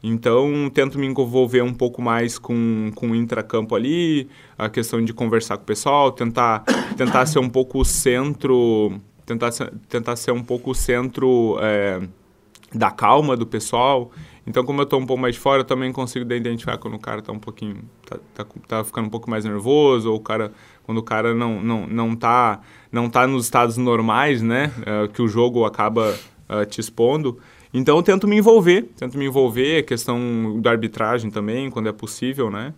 [0.05, 5.13] Então, tento me envolver um pouco mais com, com o intracampo ali, a questão de
[5.13, 6.59] conversar com o pessoal, tentar,
[6.97, 9.51] tentar ser um pouco o centro, tentar,
[9.87, 12.01] tentar ser um pouco o centro é,
[12.75, 14.11] da calma do pessoal.
[14.45, 17.19] Então, como eu estou um pouco mais fora, eu também consigo identificar quando o cara
[17.19, 20.51] está um pouquinho, tá, tá, tá, ficando um pouco mais nervoso, ou o cara,
[20.83, 22.59] quando o cara não, não, não, tá,
[22.91, 26.13] não tá nos estados normais, né, uh, que o jogo acaba
[26.49, 27.39] uh, te expondo.
[27.73, 31.93] Então, eu tento me envolver, tento me envolver, a questão da arbitragem também, quando é
[31.93, 32.73] possível, né,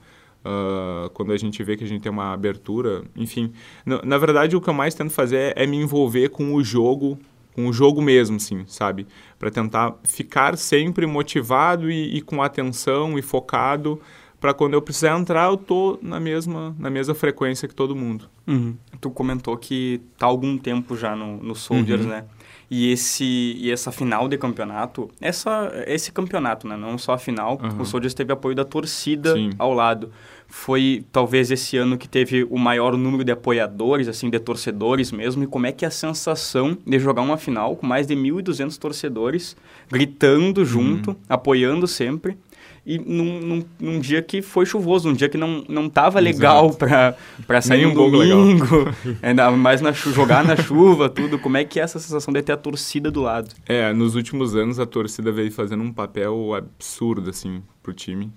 [0.46, 3.52] uh, quando a gente vê que a gente tem uma abertura, enfim.
[3.84, 6.64] Na, na verdade, o que eu mais tento fazer é, é me envolver com o
[6.64, 7.18] jogo
[7.56, 9.08] com o jogo mesmo, assim, sabe?
[9.46, 14.02] Para tentar ficar sempre motivado e, e com atenção e focado
[14.42, 18.28] para quando eu precisar entrar, eu tô na mesma, na mesma frequência que todo mundo.
[18.48, 18.76] Uhum.
[19.00, 22.10] Tu comentou que tá algum tempo já no, no Soldiers, uhum.
[22.10, 22.26] né?
[22.72, 26.76] E, esse, e essa final de campeonato, essa, esse campeonato, né?
[26.76, 27.82] Não só a final, uhum.
[27.82, 29.52] o Soldiers teve apoio da torcida Sim.
[29.60, 30.12] ao lado
[30.48, 35.44] foi talvez esse ano que teve o maior número de apoiadores, assim, de torcedores mesmo,
[35.44, 38.78] e como é que é a sensação de jogar uma final com mais de 1.200
[38.78, 39.56] torcedores
[39.90, 41.18] gritando junto, uhum.
[41.30, 42.38] apoiando sempre,
[42.86, 46.72] e num, num, num, dia que foi chuvoso, num dia que não, não tava legal
[46.72, 51.40] para sair um domingo, ainda mais na jogar na chuva, tudo.
[51.40, 53.50] Como é que é essa sensação de ter a torcida do lado?
[53.66, 58.32] É, nos últimos anos a torcida veio fazendo um papel absurdo, assim, pro time.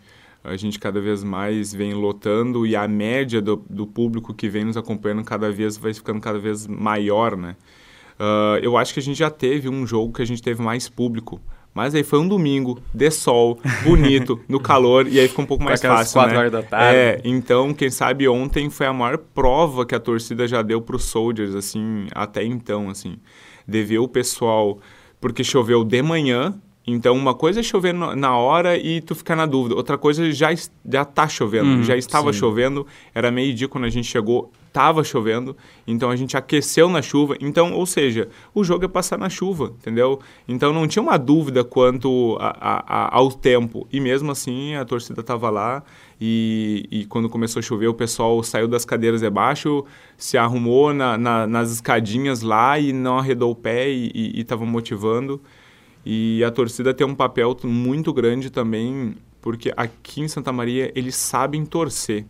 [0.48, 4.64] A gente cada vez mais vem lotando e a média do, do público que vem
[4.64, 7.56] nos acompanhando cada vez vai ficando cada vez maior, né?
[8.18, 10.88] Uh, eu acho que a gente já teve um jogo que a gente teve mais
[10.88, 11.40] público.
[11.72, 15.62] Mas aí foi um domingo, de sol, bonito, no calor, e aí ficou um pouco
[15.62, 16.38] mais fácil, quatro né?
[16.38, 16.96] horas da tarde.
[16.96, 20.96] É, então, quem sabe ontem foi a maior prova que a torcida já deu para
[20.96, 23.18] os Soldiers, assim, até então, assim.
[23.66, 24.80] De ver o pessoal,
[25.20, 26.58] porque choveu de manhã,
[26.90, 29.74] então, uma coisa é chover na hora e tu ficar na dúvida.
[29.74, 30.48] Outra coisa já
[30.88, 32.38] já tá chovendo, hum, já estava sim.
[32.38, 32.86] chovendo.
[33.14, 35.54] Era meio-dia quando a gente chegou, estava chovendo.
[35.86, 37.36] Então a gente aqueceu na chuva.
[37.40, 40.18] Então, ou seja, o jogo é passar na chuva, entendeu?
[40.48, 43.86] Então não tinha uma dúvida quanto a, a, a, ao tempo.
[43.92, 45.82] E mesmo assim a torcida estava lá.
[46.18, 49.84] E, e, quando começou a chover, o pessoal saiu das cadeiras debaixo,
[50.16, 55.40] se arrumou na, na, nas escadinhas lá e não arredou o pé e estava motivando.
[56.04, 61.14] E a torcida tem um papel muito grande também, porque aqui em Santa Maria eles
[61.16, 62.24] sabem torcer.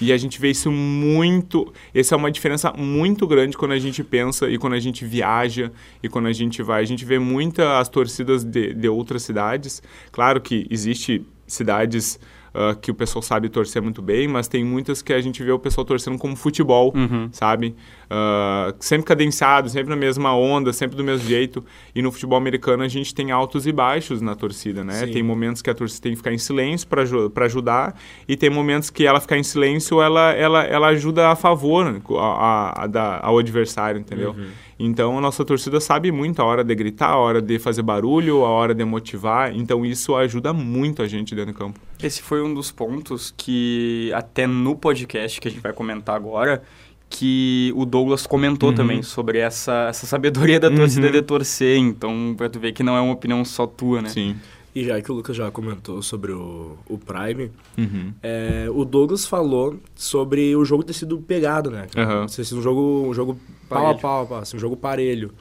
[0.00, 1.72] E a gente vê isso muito.
[1.94, 5.70] Essa é uma diferença muito grande quando a gente pensa e quando a gente viaja
[6.02, 6.82] e quando a gente vai.
[6.82, 9.82] A gente vê muitas as torcidas de, de outras cidades.
[10.10, 12.18] Claro que existe cidades
[12.54, 15.50] uh, que o pessoal sabe torcer muito bem, mas tem muitas que a gente vê
[15.52, 17.28] o pessoal torcendo como futebol, uhum.
[17.32, 17.74] sabe?
[18.04, 21.64] Uh, sempre cadenciado, sempre na mesma onda, sempre do mesmo jeito.
[21.94, 25.06] E no futebol americano a gente tem altos e baixos na torcida, né?
[25.06, 25.12] Sim.
[25.12, 28.90] Tem momentos que a torcida tem que ficar em silêncio para ajudar e tem momentos
[28.90, 33.38] que ela ficar em silêncio, ela, ela, ela ajuda a favor a, a, a ao
[33.38, 34.30] adversário, entendeu?
[34.32, 34.50] Uhum.
[34.78, 38.44] Então a nossa torcida sabe muito a hora de gritar, a hora de fazer barulho,
[38.44, 39.54] a hora de motivar.
[39.54, 41.80] Então isso ajuda muito a gente dentro do campo.
[42.02, 46.62] Esse foi um dos pontos que até no podcast que a gente vai comentar agora,
[47.08, 48.74] que o Douglas comentou uhum.
[48.74, 51.12] também sobre essa, essa sabedoria da torcida uhum.
[51.12, 51.76] de torcer.
[51.76, 54.08] Então, pra tu ver que não é uma opinião só tua, né?
[54.08, 54.36] Sim.
[54.74, 58.12] E já que o Lucas já comentou sobre o, o Prime, uhum.
[58.22, 61.86] é, o Douglas falou sobre o jogo ter sido pegado, né?
[61.94, 62.26] Uhum.
[62.26, 65.32] Ter sido um jogo, um jogo pau a pau, pau assim, um jogo parelho.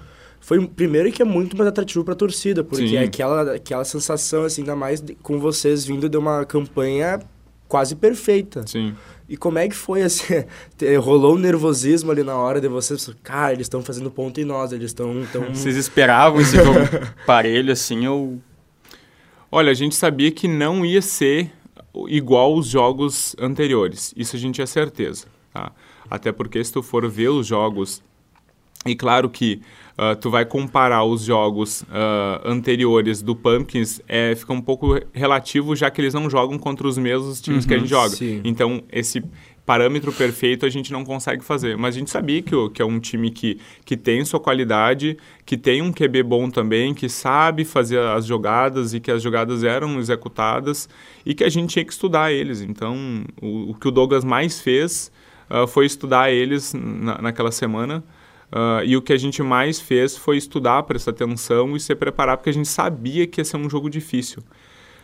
[0.42, 2.96] Foi primeiro que é muito mais atrativo para a torcida, porque Sim.
[2.98, 7.20] é aquela, aquela sensação, assim, ainda mais de, com vocês vindo de uma campanha
[7.68, 8.66] quase perfeita.
[8.68, 8.94] Sim.
[9.30, 10.44] E como é que foi, assim,
[11.00, 13.10] rolou um nervosismo ali na hora de vocês?
[13.24, 15.26] Cara, eles estão fazendo ponto em nós, eles estão...
[15.32, 15.44] Tão...
[15.56, 16.80] Vocês esperavam esse jogo
[17.26, 18.42] parelho, assim, ou...
[19.52, 21.52] Olha, a gente sabia que não ia ser
[22.08, 24.14] igual os jogos anteriores.
[24.16, 25.28] Isso a gente tinha certeza.
[25.54, 25.72] Tá?
[26.10, 28.02] Até porque se tu for ver os jogos,
[28.86, 29.62] e claro que
[29.98, 35.76] uh, tu vai comparar os jogos uh, anteriores do Pumpkins, é, fica um pouco relativo,
[35.76, 38.16] já que eles não jogam contra os mesmos times uhum, que a gente uhum, joga.
[38.16, 38.42] Sim.
[38.44, 39.22] Então, esse
[39.66, 41.78] parâmetro perfeito a gente não consegue fazer.
[41.78, 45.58] Mas a gente sabia que, que é um time que, que tem sua qualidade, que
[45.58, 50.00] tem um QB bom também, que sabe fazer as jogadas e que as jogadas eram
[50.00, 50.90] executadas
[51.26, 52.62] e que a gente tinha que estudar eles.
[52.62, 55.12] Então, o, o que o Douglas mais fez
[55.50, 58.04] uh, foi estudar eles na, naquela semana.
[58.52, 62.36] Uh, e o que a gente mais fez foi estudar, prestar atenção e se preparar,
[62.36, 64.44] porque a gente sabia que ia ser um jogo difícil.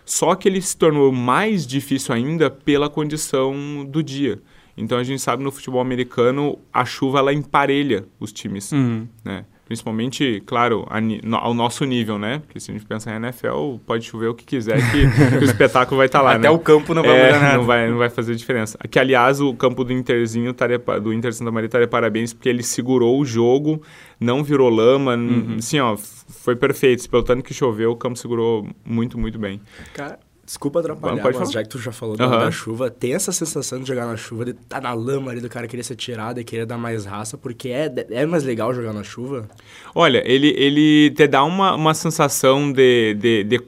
[0.08, 4.41] Só que ele se tornou mais difícil ainda pela condição do dia.
[4.78, 9.06] Então a gente sabe no futebol americano a chuva ela emparelha os times, uhum.
[9.24, 9.43] né?
[9.67, 10.88] Principalmente, claro,
[11.34, 12.39] ao nosso nível, né?
[12.39, 15.43] Porque se a gente pensar em NFL, pode chover o que quiser que, que o
[15.43, 16.49] espetáculo vai estar tá lá, Até né?
[16.49, 18.77] o campo não vai é, Não vai, não vai fazer diferença.
[18.89, 20.56] Que, aliás, o campo do Interzinho,
[21.03, 23.82] do Inter Santa Maria, estaria parabéns, porque ele segurou o jogo,
[24.17, 25.15] não virou lama.
[25.15, 25.58] Uhum.
[25.60, 27.10] Assim, ó, foi perfeito.
[27.10, 29.60] Pelo tanto que choveu, o campo segurou muito, muito bem.
[29.93, 30.17] Cara,
[30.48, 31.52] Desculpa atrapalhar, Pode mas falar.
[31.52, 32.30] já que tu já falou uhum.
[32.30, 35.42] da chuva, tem essa sensação de jogar na chuva, de estar tá na lama ali,
[35.42, 38.74] do cara querer ser tirado e querer dar mais raça, porque é, é mais legal
[38.74, 39.46] jogar na chuva?
[39.94, 43.62] Olha, ele, ele te dá uma, uma sensação de, de, de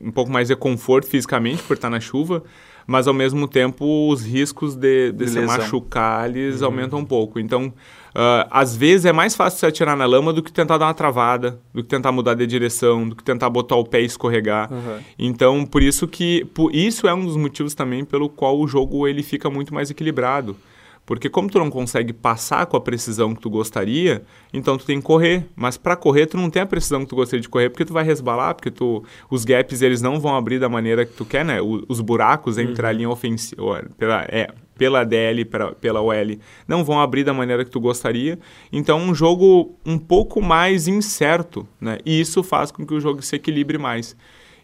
[0.00, 2.42] um pouco mais de conforto fisicamente por estar na chuva,
[2.86, 6.68] mas ao mesmo tempo os riscos de, de, de se machucar eles uhum.
[6.68, 7.38] aumentam um pouco.
[7.38, 7.70] Então,
[8.14, 10.94] uh, às vezes é mais fácil se atirar na lama do que tentar dar uma
[10.94, 14.72] travada, do que tentar mudar de direção, do que tentar botar o pé e escorregar.
[14.72, 14.98] Uhum.
[15.18, 19.06] Então, por isso que por, isso é um dos motivos também pelo qual o jogo
[19.06, 20.56] ele fica muito mais equilibrado.
[21.04, 24.98] Porque como tu não consegue passar com a precisão que tu gostaria, então tu tem
[24.98, 25.44] que correr.
[25.56, 27.92] Mas para correr tu não tem a precisão que tu gostaria de correr, porque tu
[27.92, 31.44] vai resbalar, porque tu os gaps eles não vão abrir da maneira que tu quer,
[31.44, 31.60] né?
[31.60, 32.88] O, os buracos entre uhum.
[32.88, 37.64] a linha ofensiva, pela é, pela DL, pela, pela OL, não vão abrir da maneira
[37.64, 38.38] que tu gostaria.
[38.72, 41.98] Então, um jogo um pouco mais incerto, né?
[42.04, 44.16] E isso faz com que o jogo se equilibre mais.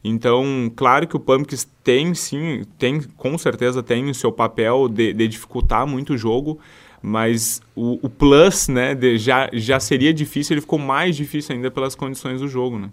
[0.03, 5.13] Então, claro que o Pumpkins tem sim, tem com certeza tem o seu papel de,
[5.13, 6.59] de dificultar muito o jogo,
[7.03, 11.71] mas o, o plus, né, de, já, já seria difícil, ele ficou mais difícil ainda
[11.71, 12.91] pelas condições do jogo, né?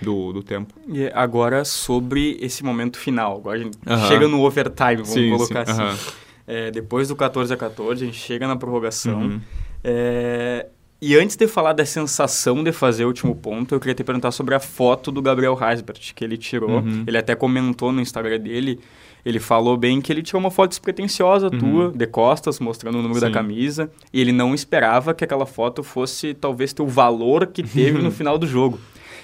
[0.00, 0.74] Do, do tempo.
[0.88, 4.08] E agora sobre esse momento final, agora a gente uh -huh.
[4.08, 5.72] chega no overtime, vamos sim, colocar sim.
[5.72, 5.82] assim.
[5.82, 6.21] Uh -huh.
[6.46, 9.20] É, depois do 14 a 14, a gente chega na prorrogação.
[9.20, 9.40] Uh uhum.
[9.84, 10.66] é,
[11.04, 14.30] e antes de falar da sensação de fazer o último ponto, eu queria te perguntar
[14.30, 16.78] sobre a foto do Gabriel Heisbert, que ele tirou.
[16.78, 17.02] Uhum.
[17.04, 18.78] Ele até comentou no Instagram dele,
[19.26, 21.58] ele falou bem que ele tirou uma foto despretensiosa uhum.
[21.58, 23.26] tua, de costas, mostrando o número Sim.
[23.26, 23.90] da camisa.
[24.12, 28.10] E ele não esperava que aquela foto fosse talvez ter o valor que teve no
[28.14, 28.78] final do jogo.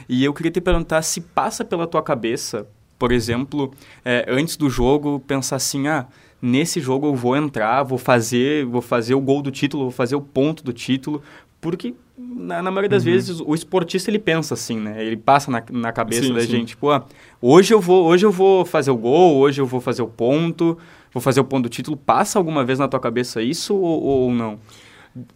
[0.09, 2.67] E eu queria te perguntar se passa pela tua cabeça,
[2.99, 3.73] por exemplo,
[4.05, 6.07] é, antes do jogo, pensar assim, ah,
[6.41, 10.17] nesse jogo eu vou entrar, vou fazer, vou fazer o gol do título, vou fazer
[10.17, 11.23] o ponto do título,
[11.61, 13.13] porque, na, na maioria das uhum.
[13.13, 15.05] vezes, o esportista ele pensa assim, né?
[15.05, 16.47] Ele passa na, na cabeça sim, da sim.
[16.47, 17.03] gente, ah,
[17.43, 20.79] hoje eu, vou, hoje eu vou fazer o gol, hoje eu vou fazer o ponto,
[21.13, 21.97] vou fazer o ponto do título.
[21.97, 24.59] Passa alguma vez na tua cabeça isso ou, ou não?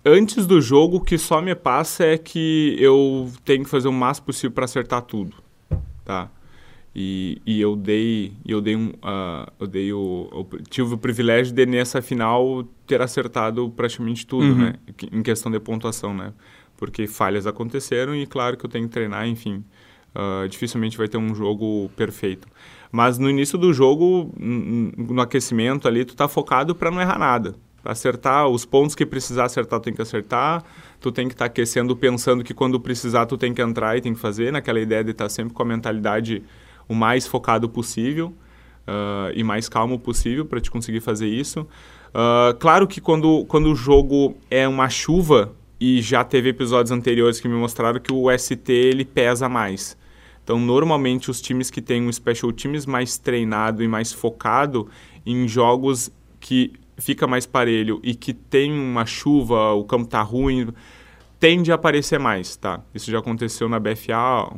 [0.05, 3.93] Antes do jogo, o que só me passa é que eu tenho que fazer o
[3.93, 5.35] máximo possível para acertar tudo,
[6.05, 6.31] tá?
[6.95, 11.55] E, e eu dei, eu dei um, uh, eu dei o, eu tive o privilégio
[11.55, 14.57] de nessa final ter acertado praticamente tudo, uhum.
[14.57, 14.75] né?
[15.11, 16.35] Em questão de pontuação, né?
[16.77, 19.65] Porque falhas aconteceram e claro que eu tenho que treinar, enfim.
[20.15, 22.47] Uh, dificilmente vai ter um jogo perfeito.
[22.91, 27.55] Mas no início do jogo, no aquecimento ali, tu tá focado para não errar nada.
[27.83, 30.63] Pra acertar os pontos que precisar acertar, tu tem que acertar.
[31.01, 34.03] Tu tem que estar tá aquecendo pensando que quando precisar tu tem que entrar e
[34.03, 36.43] tem que fazer, naquela ideia de estar tá sempre com a mentalidade
[36.93, 38.35] o mais focado possível
[38.87, 41.61] uh, e mais calmo possível para te conseguir fazer isso.
[42.11, 45.53] Uh, claro que quando, quando o jogo é uma chuva,
[45.85, 49.97] e já teve episódios anteriores que me mostraram que o ST ele pesa mais.
[50.45, 54.87] Então, normalmente, os times que têm um special teams mais treinado e mais focado
[55.27, 60.69] em jogos que fica mais parelho e que tem uma chuva, o campo tá ruim,
[61.41, 62.81] tende a aparecer mais, tá?
[62.95, 64.53] Isso já aconteceu na BFA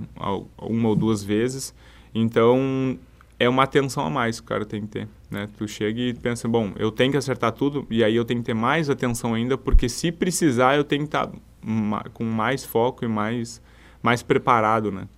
[0.61, 1.74] uma ou duas vezes.
[2.15, 2.99] Então,
[3.39, 5.49] é uma atenção a mais que o cara tem que ter, né?
[5.59, 8.47] Tu chega e pensa, bom, eu tenho que acertar tudo e aí eu tenho que
[8.47, 11.31] ter mais atenção ainda, porque se precisar eu tenho que estar
[12.12, 13.61] com mais foco e mais,
[14.03, 15.09] mais preparado, né?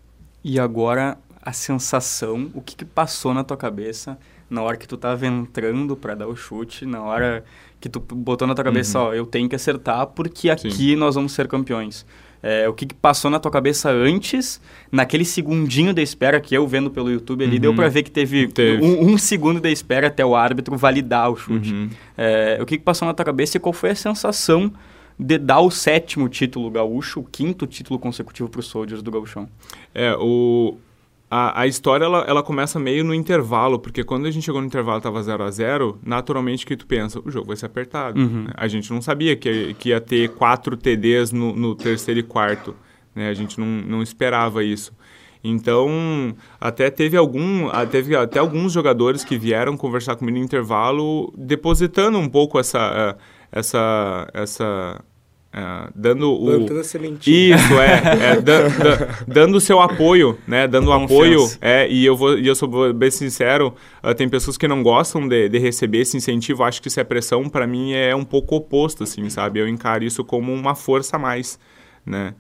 [0.43, 4.19] E agora a sensação, o que, que passou na tua cabeça
[4.49, 7.45] na hora que tu estava entrando para dar o chute, na hora
[7.81, 9.07] que tu botou na tua cabeça, uhum.
[9.07, 10.97] ó, eu tenho que acertar porque aqui Sim.
[10.97, 12.07] nós vamos ser campeões.
[12.43, 14.61] É, o que, que, passou na tua cabeça antes,
[14.91, 17.61] naquele segundinho da espera que eu vendo pelo YouTube ali, uhum.
[17.61, 18.85] deu para ver que teve, teve.
[18.85, 21.73] Um, um, segundo da espera até o árbitro validar o chute.
[21.73, 21.91] Uhum.
[22.17, 24.73] É, o que, que, passou na tua cabeça e qual foi a sensação
[25.19, 29.49] de dar o sétimo título gaúcho, o quinto título consecutivo para os Soldiers do Gauchão?
[29.95, 30.77] É, o,
[31.31, 34.67] a, a história ela, ela começa meio no intervalo, porque quando a gente chegou no
[34.67, 38.21] intervalo estava 0 a 0 naturalmente que tu pensa, o jogo vai ser apertado.
[38.21, 38.45] Uhum.
[38.45, 38.51] Né?
[38.55, 42.77] A gente não sabia que, que ia ter quatro TDs no, no terceiro e quarto.
[43.15, 43.29] Né?
[43.29, 44.93] A gente não, não esperava isso.
[45.43, 52.19] Então, até teve algum, teve até alguns jogadores que vieram conversar comigo no intervalo, depositando
[52.19, 53.17] um pouco essa,
[53.53, 55.05] essa, essa
[55.57, 56.51] Uh, dando o
[57.31, 62.15] isso é, é da, da, dando o seu apoio né dando apoio é e eu
[62.15, 66.01] vou e eu sou bem sincero uh, tem pessoas que não gostam de, de, receber
[66.01, 69.59] esse incentivo acho que isso é pressão para mim é um pouco oposto assim sabe
[69.59, 71.59] eu encaro isso como uma força a mais
[72.05, 72.35] né.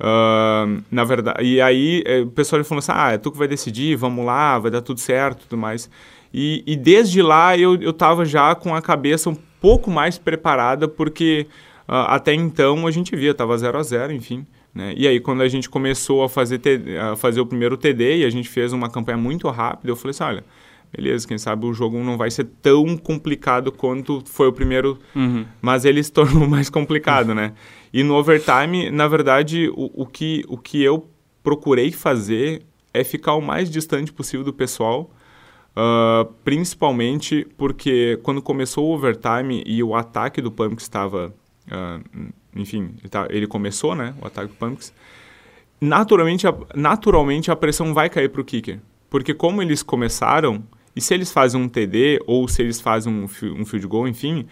[0.00, 3.48] Uh, na verdade e aí eh, o pessoal falou assim ah é tu que vai
[3.48, 5.90] decidir vamos lá vai dar tudo certo tudo mais.
[6.32, 10.88] E, e desde lá eu eu tava já com a cabeça um pouco mais preparada
[10.88, 14.46] porque Uh, até então a gente via, estava 0 a 0 enfim.
[14.74, 14.94] Né?
[14.96, 16.60] E aí quando a gente começou a fazer,
[17.00, 20.10] a fazer o primeiro TD e a gente fez uma campanha muito rápida, eu falei
[20.10, 20.44] assim, olha,
[20.94, 25.44] beleza, quem sabe o jogo não vai ser tão complicado quanto foi o primeiro, uhum.
[25.60, 27.52] mas ele se tornou mais complicado, né?
[27.92, 31.08] E no overtime, na verdade, o, o, que, o que eu
[31.42, 32.62] procurei fazer
[32.92, 35.10] é ficar o mais distante possível do pessoal,
[35.76, 41.34] uh, principalmente porque quando começou o overtime e o ataque do Pump estava
[41.66, 44.92] Uh, enfim, ele, tá, ele, começou, né, o ataque do Pumpkins.
[45.80, 48.80] Naturalmente a, naturalmente a pressão vai cair para o kicker.
[49.10, 50.62] Porque como eles começaram,
[50.94, 54.46] e se eles fazem um TD ou se eles fazem um, um field goal, enfim,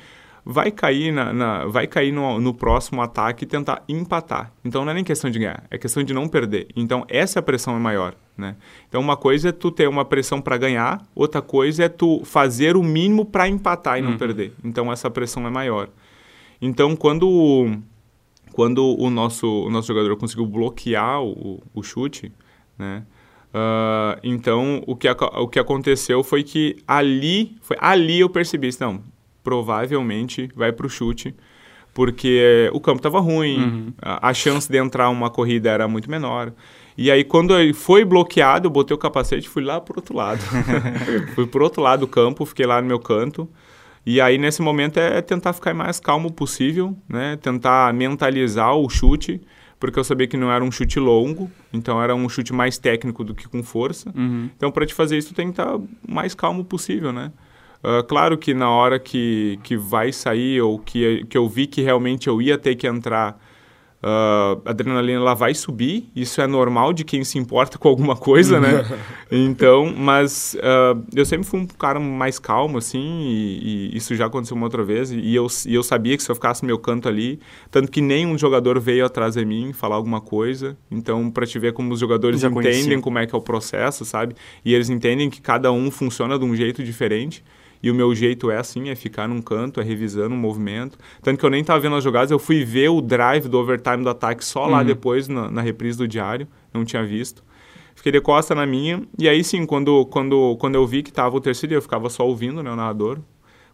[0.44, 4.52] vai cair, na, na, vai cair no, no, próximo ataque e tentar empatar.
[4.64, 6.68] Então não é nem questão de ganhar, é questão de não perder.
[6.74, 8.14] Então essa pressão é maior.
[8.36, 8.56] Né?
[8.88, 12.76] Então uma coisa é tu ter uma pressão para ganhar, outra coisa é tu fazer
[12.76, 14.18] o mínimo para empatar e não uhum.
[14.18, 14.52] perder.
[14.64, 15.88] Então essa pressão é maior.
[16.60, 17.78] Então, quando,
[18.52, 22.32] quando o, nosso, o nosso jogador conseguiu bloquear o, o chute,
[22.78, 23.04] né?
[23.52, 29.02] Uh, então, o que, o que aconteceu foi que ali, foi ali eu percebi, não,
[29.42, 31.34] provavelmente vai para o chute,
[31.92, 33.92] porque o campo estava ruim, uhum.
[34.00, 36.52] a, a, chance de entrar uma corrida era muito menor.
[36.96, 40.14] E aí, quando ele foi bloqueado, eu botei o capacete e fui lá para outro
[40.14, 40.40] lado.
[41.34, 43.48] fui para outro lado do campo, fiquei lá no meu canto.
[44.04, 47.36] E aí, nesse momento, é tentar ficar mais calmo possível, né?
[47.36, 49.40] Tentar mentalizar o chute
[49.80, 53.24] porque eu sabia que não era um chute longo, então era um chute mais técnico
[53.24, 54.12] do que com força.
[54.14, 54.50] Uhum.
[54.54, 57.32] Então, para te fazer isso, tem que estar tá mais calmo possível, né?
[57.82, 61.80] Uh, claro que na hora que, que vai sair ou que, que eu vi que
[61.80, 63.40] realmente eu ia ter que entrar
[64.02, 68.16] Uh, a adrenalina ela vai subir, isso é normal de quem se importa com alguma
[68.16, 68.82] coisa, né?
[69.30, 74.24] então, mas uh, eu sempre fui um cara mais calmo, assim, e, e, isso já
[74.24, 76.78] aconteceu uma outra vez, e eu, e eu sabia que se eu ficasse no meu
[76.78, 77.40] canto ali,
[77.70, 81.74] tanto que nenhum jogador veio atrás de mim falar alguma coisa, então, para te ver
[81.74, 84.34] como os jogadores entendem como é que é o processo, sabe?
[84.64, 87.44] E eles entendem que cada um funciona de um jeito diferente.
[87.82, 90.98] E o meu jeito é assim, é ficar num canto, é revisando o movimento.
[91.22, 94.02] Tanto que eu nem estava vendo as jogadas, eu fui ver o drive do overtime
[94.02, 94.84] do ataque só lá uhum.
[94.84, 97.42] depois, na, na reprise do diário, não tinha visto.
[97.94, 101.36] Fiquei de costa na minha, e aí sim, quando, quando, quando eu vi que estava
[101.36, 103.18] o terceiro, eu ficava só ouvindo, né, o narrador.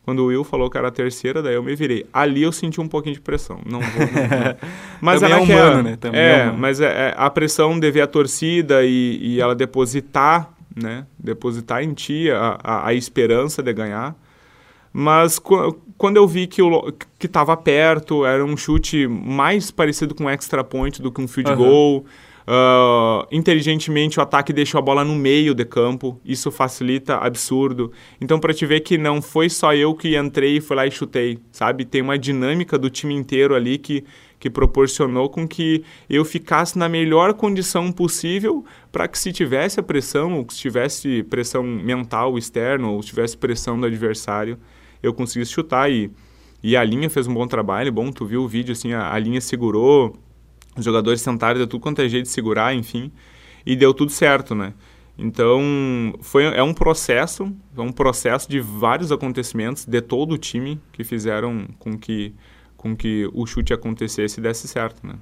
[0.06, 2.06] Quando o Will falou que era a terceira, daí eu me virei.
[2.12, 3.60] Ali eu senti um pouquinho de pressão.
[3.66, 3.88] Não vou.
[4.06, 4.56] Não, não.
[5.00, 5.96] Mas Também é humano, né?
[5.96, 9.52] Também é, é mas é, é, a pressão de ver a torcida e, e ela
[9.52, 11.06] depositar né?
[11.18, 14.14] Depositar em ti a, a, a esperança de ganhar.
[14.92, 15.38] Mas
[15.98, 16.62] quando eu vi que
[17.20, 21.50] estava perto, era um chute mais parecido com um extra point do que um field
[21.50, 21.56] uhum.
[21.56, 22.04] goal.
[22.48, 26.20] Uh, inteligentemente, o ataque deixou a bola no meio de campo.
[26.24, 27.92] Isso facilita absurdo.
[28.20, 30.90] Então, para te ver que não foi só eu que entrei e fui lá e
[30.90, 31.84] chutei, sabe?
[31.84, 34.04] Tem uma dinâmica do time inteiro ali que
[34.38, 39.82] que proporcionou com que eu ficasse na melhor condição possível para que se tivesse a
[39.82, 44.58] pressão, ou se tivesse pressão mental externa, ou se tivesse pressão do adversário,
[45.02, 45.90] eu conseguisse chutar.
[45.90, 46.10] E,
[46.62, 49.18] e a linha fez um bom trabalho, bom, tu viu o vídeo, assim, a, a
[49.18, 50.16] linha segurou,
[50.76, 53.10] os jogadores tentaram, deu tudo quanto é jeito de segurar, enfim,
[53.64, 54.74] e deu tudo certo, né?
[55.18, 55.62] Então,
[56.20, 61.02] foi, é um processo, é um processo de vários acontecimentos de todo o time que
[61.04, 62.34] fizeram com que
[62.86, 65.14] com que o chute acontecesse e desse certo, né?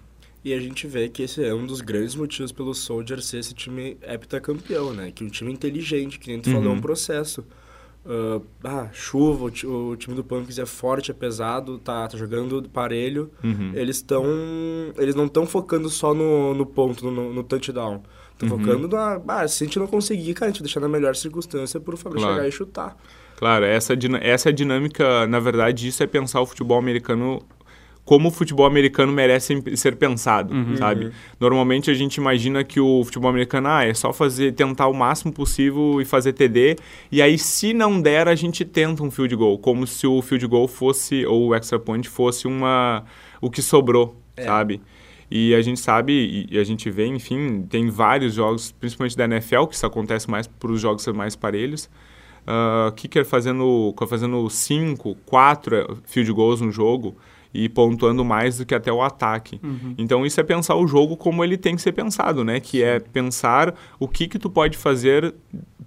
[0.45, 3.55] E a gente vê que esse é um dos grandes motivos pelo Soldier ser esse
[3.55, 5.11] time heptacampeão, né?
[5.11, 6.57] Que um time inteligente, que nem tu uhum.
[6.57, 6.83] falou, é um uhum.
[6.83, 7.45] processo.
[8.05, 12.69] Uh, ah, chuva, o, o, time do Pumpkins é forte, é pesado, tá, tá jogando
[12.69, 13.31] parelho.
[13.43, 13.73] Uhum.
[13.75, 14.27] Eles estão.
[14.99, 18.03] Eles não estão focando só no, no ponto, no, no touchdown.
[18.33, 18.59] Estão uhum.
[18.59, 19.23] focando na.
[19.27, 22.19] Ah, se a gente não conseguir, cara, a gente deixar na melhor circunstância pro Fábio
[22.19, 22.35] claro.
[22.35, 22.97] chegar e chutar.
[23.37, 27.43] Claro, essa, essa é a dinâmica, na verdade, isso é pensar o futebol americano
[28.05, 30.76] como o futebol americano merece ser pensado, uhum.
[30.76, 31.11] sabe?
[31.41, 35.32] Normalmente a gente imagina que o futebol americano ah, é só fazer, tentar o máximo
[35.32, 36.76] possível e fazer TD,
[37.11, 40.47] e aí se não der a gente tenta um field goal, como se o field
[40.47, 43.05] goal fosse ou o extra point fosse uma
[43.41, 44.45] o que sobrou, é.
[44.45, 44.82] sabe?
[45.30, 49.64] E a gente sabe, e a gente vê, enfim, tem vários jogos, principalmente da NFL,
[49.64, 51.89] que isso acontece mais para os jogos ser mais parelhos.
[52.47, 57.17] Uh, kicker fazendo, fazendo cinco, quatro field goals no jogo,
[57.55, 59.61] e pontuando mais do que até o ataque.
[59.63, 59.95] Uhum.
[59.97, 62.59] Então isso é pensar o jogo como ele tem que ser pensado, né?
[62.59, 65.33] Que é pensar o que que tu pode fazer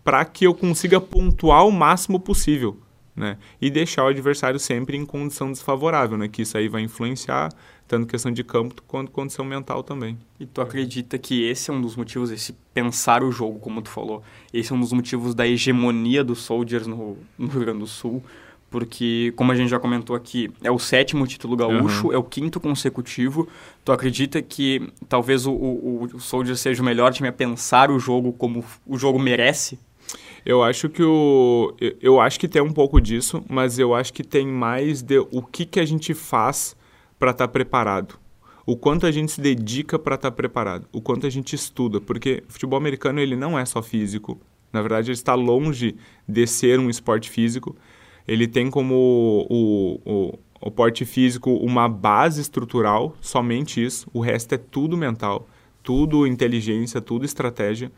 [0.04, 2.78] para que eu consiga pontuar o máximo possível,
[3.18, 3.38] né?
[3.60, 6.28] E deixar o adversário sempre em condição desfavorável, né?
[6.28, 7.50] Que isso aí vai influenciar
[7.88, 10.18] tanto questão de campo quanto condição mental também.
[10.40, 13.90] E tu acredita que esse é um dos motivos, esse pensar o jogo, como tu
[13.90, 14.22] falou,
[14.54, 18.22] esse é um dos motivos da hegemonia dos Soldiers no, no Rio Grande do Sul?
[18.70, 22.14] porque, como a gente já comentou aqui, é o sétimo título gaúcho, uhum.
[22.14, 23.48] é o quinto consecutivo.
[23.84, 27.98] Tu acredita que talvez o, o, o Soldier seja o melhor time a pensar o
[27.98, 29.80] jogo como o jogo merece?
[30.48, 34.24] Eu acho que o eu acho que tem um pouco disso, mas eu acho que
[34.24, 36.76] tem mais de o que que a gente faz
[37.20, 38.18] para estar tá preparado.
[38.66, 42.00] O quanto a gente se dedica para estar tá preparado, o quanto a gente estuda,
[42.00, 44.40] porque futebol americano ele não é só físico.
[44.72, 45.96] Na verdade, ele está longe
[46.28, 47.76] de ser um esporte físico
[48.28, 54.08] ele tem como o, o, o porte físico uma base estrutural, somente isso.
[54.14, 55.48] O resto é tudo mental,
[55.82, 57.92] tudo inteligência, tudo estratégia.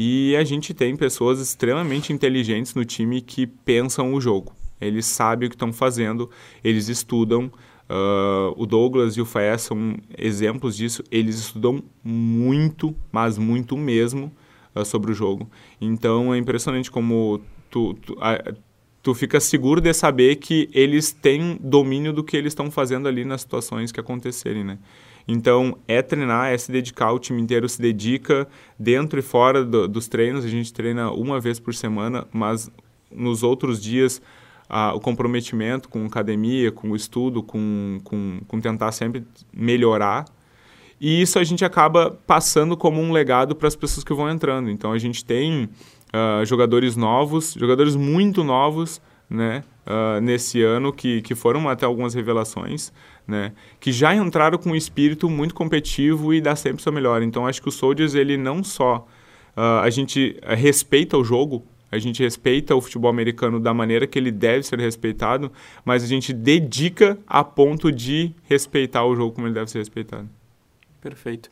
[0.00, 4.54] E a gente tem pessoas extremamente inteligentes no time que pensam o jogo.
[4.80, 6.30] Eles sabem o que estão fazendo,
[6.62, 7.50] eles estudam.
[7.90, 11.02] Uh, o Douglas e o Faé são exemplos disso.
[11.10, 14.30] Eles estudam muito, mas muito mesmo,
[14.72, 15.50] uh, sobre o jogo.
[15.80, 18.16] Então é impressionante como tu, tu,
[19.02, 23.24] tu fica seguro de saber que eles têm domínio do que eles estão fazendo ali
[23.24, 24.78] nas situações que acontecerem, né?
[25.30, 28.48] Então, é treinar, é se dedicar, o time inteiro se dedica
[28.78, 30.42] dentro e fora do, dos treinos.
[30.42, 32.70] A gente treina uma vez por semana, mas
[33.14, 34.22] nos outros dias
[34.68, 39.22] ah, o comprometimento com academia, com o estudo, com, com, com tentar sempre
[39.52, 40.24] melhorar.
[41.00, 44.70] E isso a gente acaba passando como um legado para as pessoas que vão entrando.
[44.70, 49.62] Então, a gente tem uh, jogadores novos, jogadores muito novos, né?
[49.86, 52.92] Uh, nesse ano, que, que foram até algumas revelações,
[53.28, 53.52] né?
[53.78, 57.22] Que já entraram com um espírito muito competitivo e dá sempre o seu melhor.
[57.22, 59.06] Então, acho que o Soldiers, ele não só...
[59.54, 64.18] Uh, a gente respeita o jogo, a gente respeita o futebol americano da maneira que
[64.18, 65.52] ele deve ser respeitado,
[65.84, 70.28] mas a gente dedica a ponto de respeitar o jogo como ele deve ser respeitado.
[71.00, 71.50] Perfeito.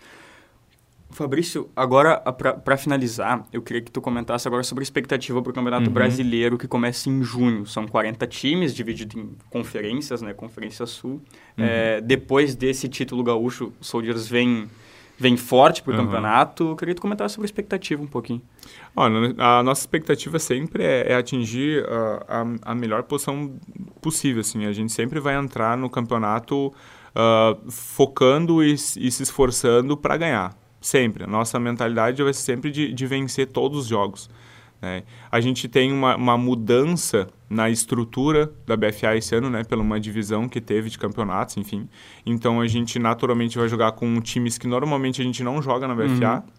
[1.11, 5.55] Fabrício, agora para finalizar, eu queria que tu comentasse agora sobre a expectativa para o
[5.55, 5.93] Campeonato uhum.
[5.93, 7.65] Brasileiro que começa em junho.
[7.65, 10.35] São 40 times divididos em conferências, né?
[10.35, 11.23] Conferência Sul.
[11.57, 11.65] Uhum.
[11.65, 14.69] É, depois desse título gaúcho, o Soldiers vem,
[15.17, 16.05] vem forte para o uhum.
[16.05, 16.71] campeonato.
[16.71, 18.43] Eu queria que tu comentasse sobre a expectativa um pouquinho.
[18.95, 23.55] Olha, a nossa expectativa sempre é, é atingir uh, a, a, melhor posição
[24.03, 24.41] possível.
[24.41, 24.67] Assim.
[24.67, 30.66] A gente sempre vai entrar no campeonato uh, focando e, e se esforçando para ganhar
[30.87, 31.25] Sempre.
[31.25, 34.31] A nossa mentalidade vai ser sempre de, de vencer todos os jogos.
[34.81, 35.03] Né?
[35.33, 39.65] A gente tem uma, uma, mudança na estrutura da BFA esse ano, né?
[39.65, 41.89] Pela uma divisão que teve de campeonatos, enfim.
[42.25, 45.95] Então a gente naturalmente vai jogar com times que normalmente a gente não joga na
[45.97, 46.45] BFA.
[46.47, 46.53] Uhum.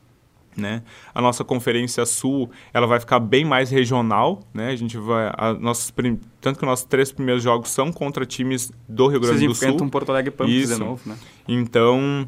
[0.58, 0.84] Né?
[1.16, 4.72] A nossa conferência sul, ela vai ficar bem mais regional, né?
[4.72, 5.94] A gente vai a nossos
[6.42, 9.54] tanto que os nossos três primeiros jogos são contra times do Rio Grande Vocês do
[9.54, 9.56] Sul.
[9.56, 11.16] Vocês enfrentam Porto Alegre Pampas de novo, né?
[11.48, 12.28] Então,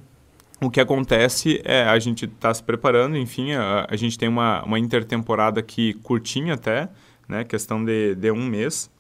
[0.62, 4.64] o que acontece é a gente está se preparando, enfim, a, a, gente tem uma,
[4.64, 6.90] uma intertemporada aqui curtinha até,
[7.28, 7.44] né?
[7.44, 8.92] Questão de, de um mês,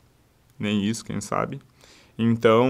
[0.57, 1.59] nem isso, quem sabe.
[2.17, 2.67] Então,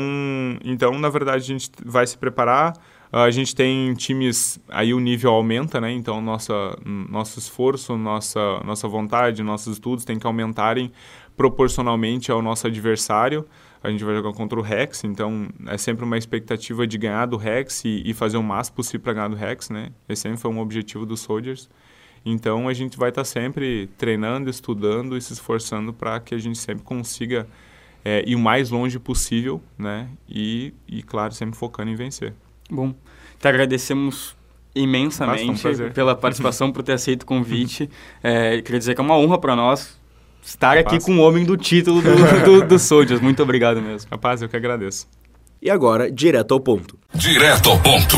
[0.64, 2.74] então, na verdade, a gente vai se preparar.
[3.12, 5.92] A gente tem times, aí o nível aumenta, né?
[5.92, 6.54] Então, nossa,
[6.86, 10.92] nosso esforço, nossa, nossa vontade, nossos estudos têm que aumentarem
[11.36, 13.46] proporcionalmente ao nosso adversário
[13.82, 17.38] a gente vai jogar contra o Rex, então é sempre uma expectativa de ganhar do
[17.38, 19.90] Rex e, e fazer o máximo possível para ganhar do Rex, né?
[20.08, 21.70] Esse sempre foi um objetivo dos Soldiers.
[22.26, 26.38] Então a gente vai estar tá sempre treinando, estudando e se esforçando para que a
[26.38, 27.48] gente sempre consiga
[28.04, 30.10] é, ir o mais longe possível, né?
[30.28, 32.34] E, e, claro, sempre focando em vencer.
[32.70, 32.94] Bom,
[33.40, 34.36] te agradecemos
[34.76, 37.90] imensamente um pela participação, por ter aceito o convite.
[38.22, 39.99] É, queria dizer que é uma honra para nós
[40.42, 43.22] estar aqui com o homem do título do, do, do Soldiers.
[43.22, 44.10] Muito obrigado mesmo.
[44.10, 45.08] Rapaz, eu que agradeço.
[45.62, 46.98] E agora, direto ao ponto.
[47.14, 48.18] Direto ao ponto.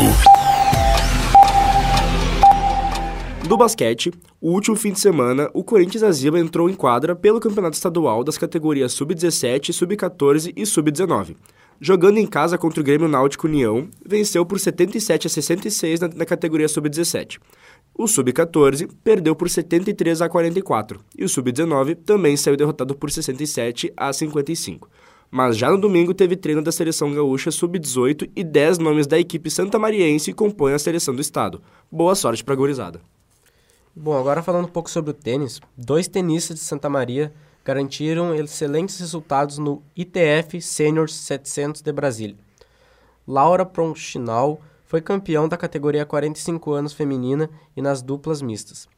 [3.48, 7.76] Do basquete, o último fim de semana, o Corinthians Aziba entrou em quadra pelo Campeonato
[7.76, 11.36] Estadual das categorias Sub-17, Sub-14 e Sub-19.
[11.80, 16.26] Jogando em casa contra o Grêmio Náutico União, venceu por 77 a 66 na, na
[16.26, 17.40] categoria Sub-17.
[17.94, 23.92] O Sub-14 perdeu por 73 a 44 e o Sub-19 também saiu derrotado por 67
[23.98, 24.90] a 55.
[25.30, 29.50] Mas já no domingo teve treino da seleção gaúcha Sub-18 e 10 nomes da equipe
[29.50, 31.62] santamariense compõem a seleção do estado.
[31.92, 33.02] Boa sorte para a gurizada.
[33.96, 39.00] Bom, agora falando um pouco sobre o tênis, dois tenistas de Santa Maria garantiram excelentes
[39.00, 42.36] resultados no ITF Senior 700 de Brasília.
[43.28, 48.90] Laura Pronchinal foi campeão da categoria 45 anos feminina e nas duplas mistas.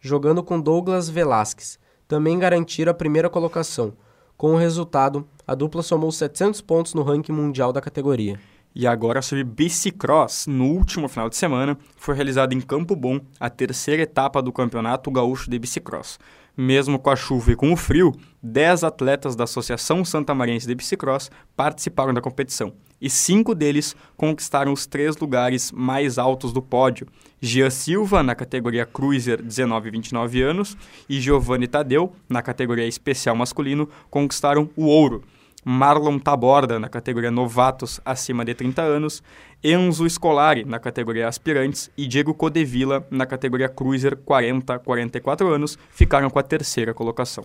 [0.00, 3.92] Jogando com Douglas Velasquez, também garantiram a primeira colocação.
[4.36, 8.38] Com o resultado, a dupla somou 700 pontos no ranking mundial da categoria.
[8.74, 10.46] E agora sobre bicicross.
[10.46, 15.10] No último final de semana, foi realizada em Campo Bom a terceira etapa do Campeonato
[15.10, 16.18] Gaúcho de Bicicross.
[16.56, 20.74] Mesmo com a chuva e com o frio, 10 atletas da Associação Santa Marense de
[20.74, 27.06] Bicicross participaram da competição e cinco deles conquistaram os três lugares mais altos do pódio.
[27.40, 30.76] Gia Silva, na categoria Cruiser 19 e 29 anos,
[31.08, 35.22] e Giovanni Tadeu, na categoria especial masculino, conquistaram o ouro.
[35.68, 39.20] Marlon Taborda, na categoria Novatos acima de 30 anos,
[39.64, 45.76] Enzo Scolari, na categoria Aspirantes, e Diego Codevilla, na categoria Cruiser 40 a 44 anos,
[45.90, 47.44] ficaram com a terceira colocação.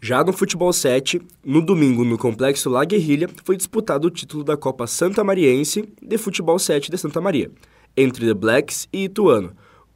[0.00, 4.56] Já no futebol 7, no domingo no Complexo La Guerrilha, foi disputado o título da
[4.56, 7.50] Copa Santa Mariense de Futebol 7 de Santa Maria,
[7.94, 9.52] entre The Blacks e Ituano.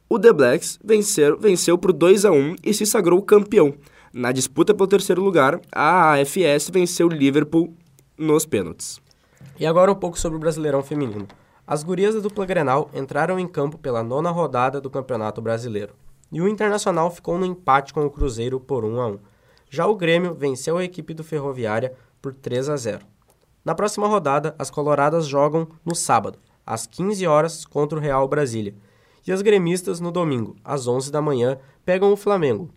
[0.07, 3.73] O The Blacks venceu, venceu por 2 a 1 e se sagrou campeão.
[4.13, 7.73] Na disputa pelo terceiro lugar, a AFS venceu o Liverpool
[8.15, 9.01] nos pênaltis.
[9.59, 11.27] E agora um pouco sobre o Brasileirão Feminino.
[11.65, 15.95] As gurias da dupla Grenal entraram em campo pela nona rodada do Campeonato Brasileiro.
[16.31, 19.19] E o Internacional ficou no empate com o Cruzeiro por 1 a 1.
[19.67, 22.99] Já o Grêmio venceu a equipe do Ferroviária por 3 a 0.
[23.65, 28.75] Na próxima rodada, as coloradas jogam no sábado, às 15 horas contra o Real Brasília.
[29.25, 32.69] E as gremistas, no domingo, às 11 da manhã, pegam o Flamengo.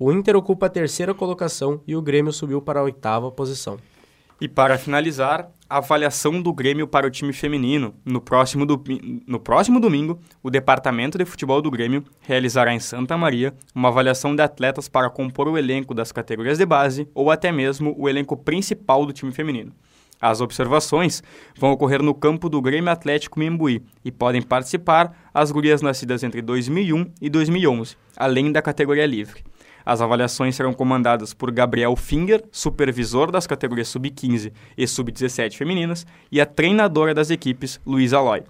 [0.00, 3.78] O Inter ocupa a terceira colocação e o Grêmio subiu para a oitava posição.
[4.40, 7.92] E para finalizar, a avaliação do Grêmio para o time feminino.
[8.04, 8.80] No próximo, do,
[9.26, 14.36] no próximo domingo, o Departamento de Futebol do Grêmio realizará em Santa Maria uma avaliação
[14.36, 18.36] de atletas para compor o elenco das categorias de base ou até mesmo o elenco
[18.36, 19.72] principal do time feminino.
[20.20, 21.24] As observações
[21.56, 26.40] vão ocorrer no campo do Grêmio Atlético Membuí e podem participar as gurias nascidas entre
[26.40, 29.42] 2001 e 2011, além da categoria livre.
[29.88, 36.42] As avaliações serão comandadas por Gabriel Finger, supervisor das categorias sub-15 e sub-17 femininas, e
[36.42, 38.42] a treinadora das equipes, Luísa Aloy.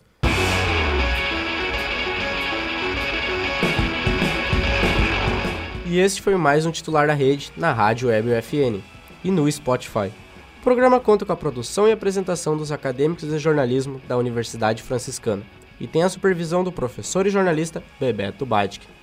[5.86, 8.82] E este foi mais um titular da rede na Rádio Web UFN
[9.22, 10.10] e no Spotify.
[10.58, 15.44] O programa conta com a produção e apresentação dos acadêmicos de jornalismo da Universidade Franciscana
[15.80, 18.97] e tem a supervisão do professor e jornalista Bebeto Badic.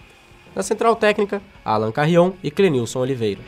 [0.55, 3.41] Na central técnica, Alan Carrion e Clenilson Oliveira.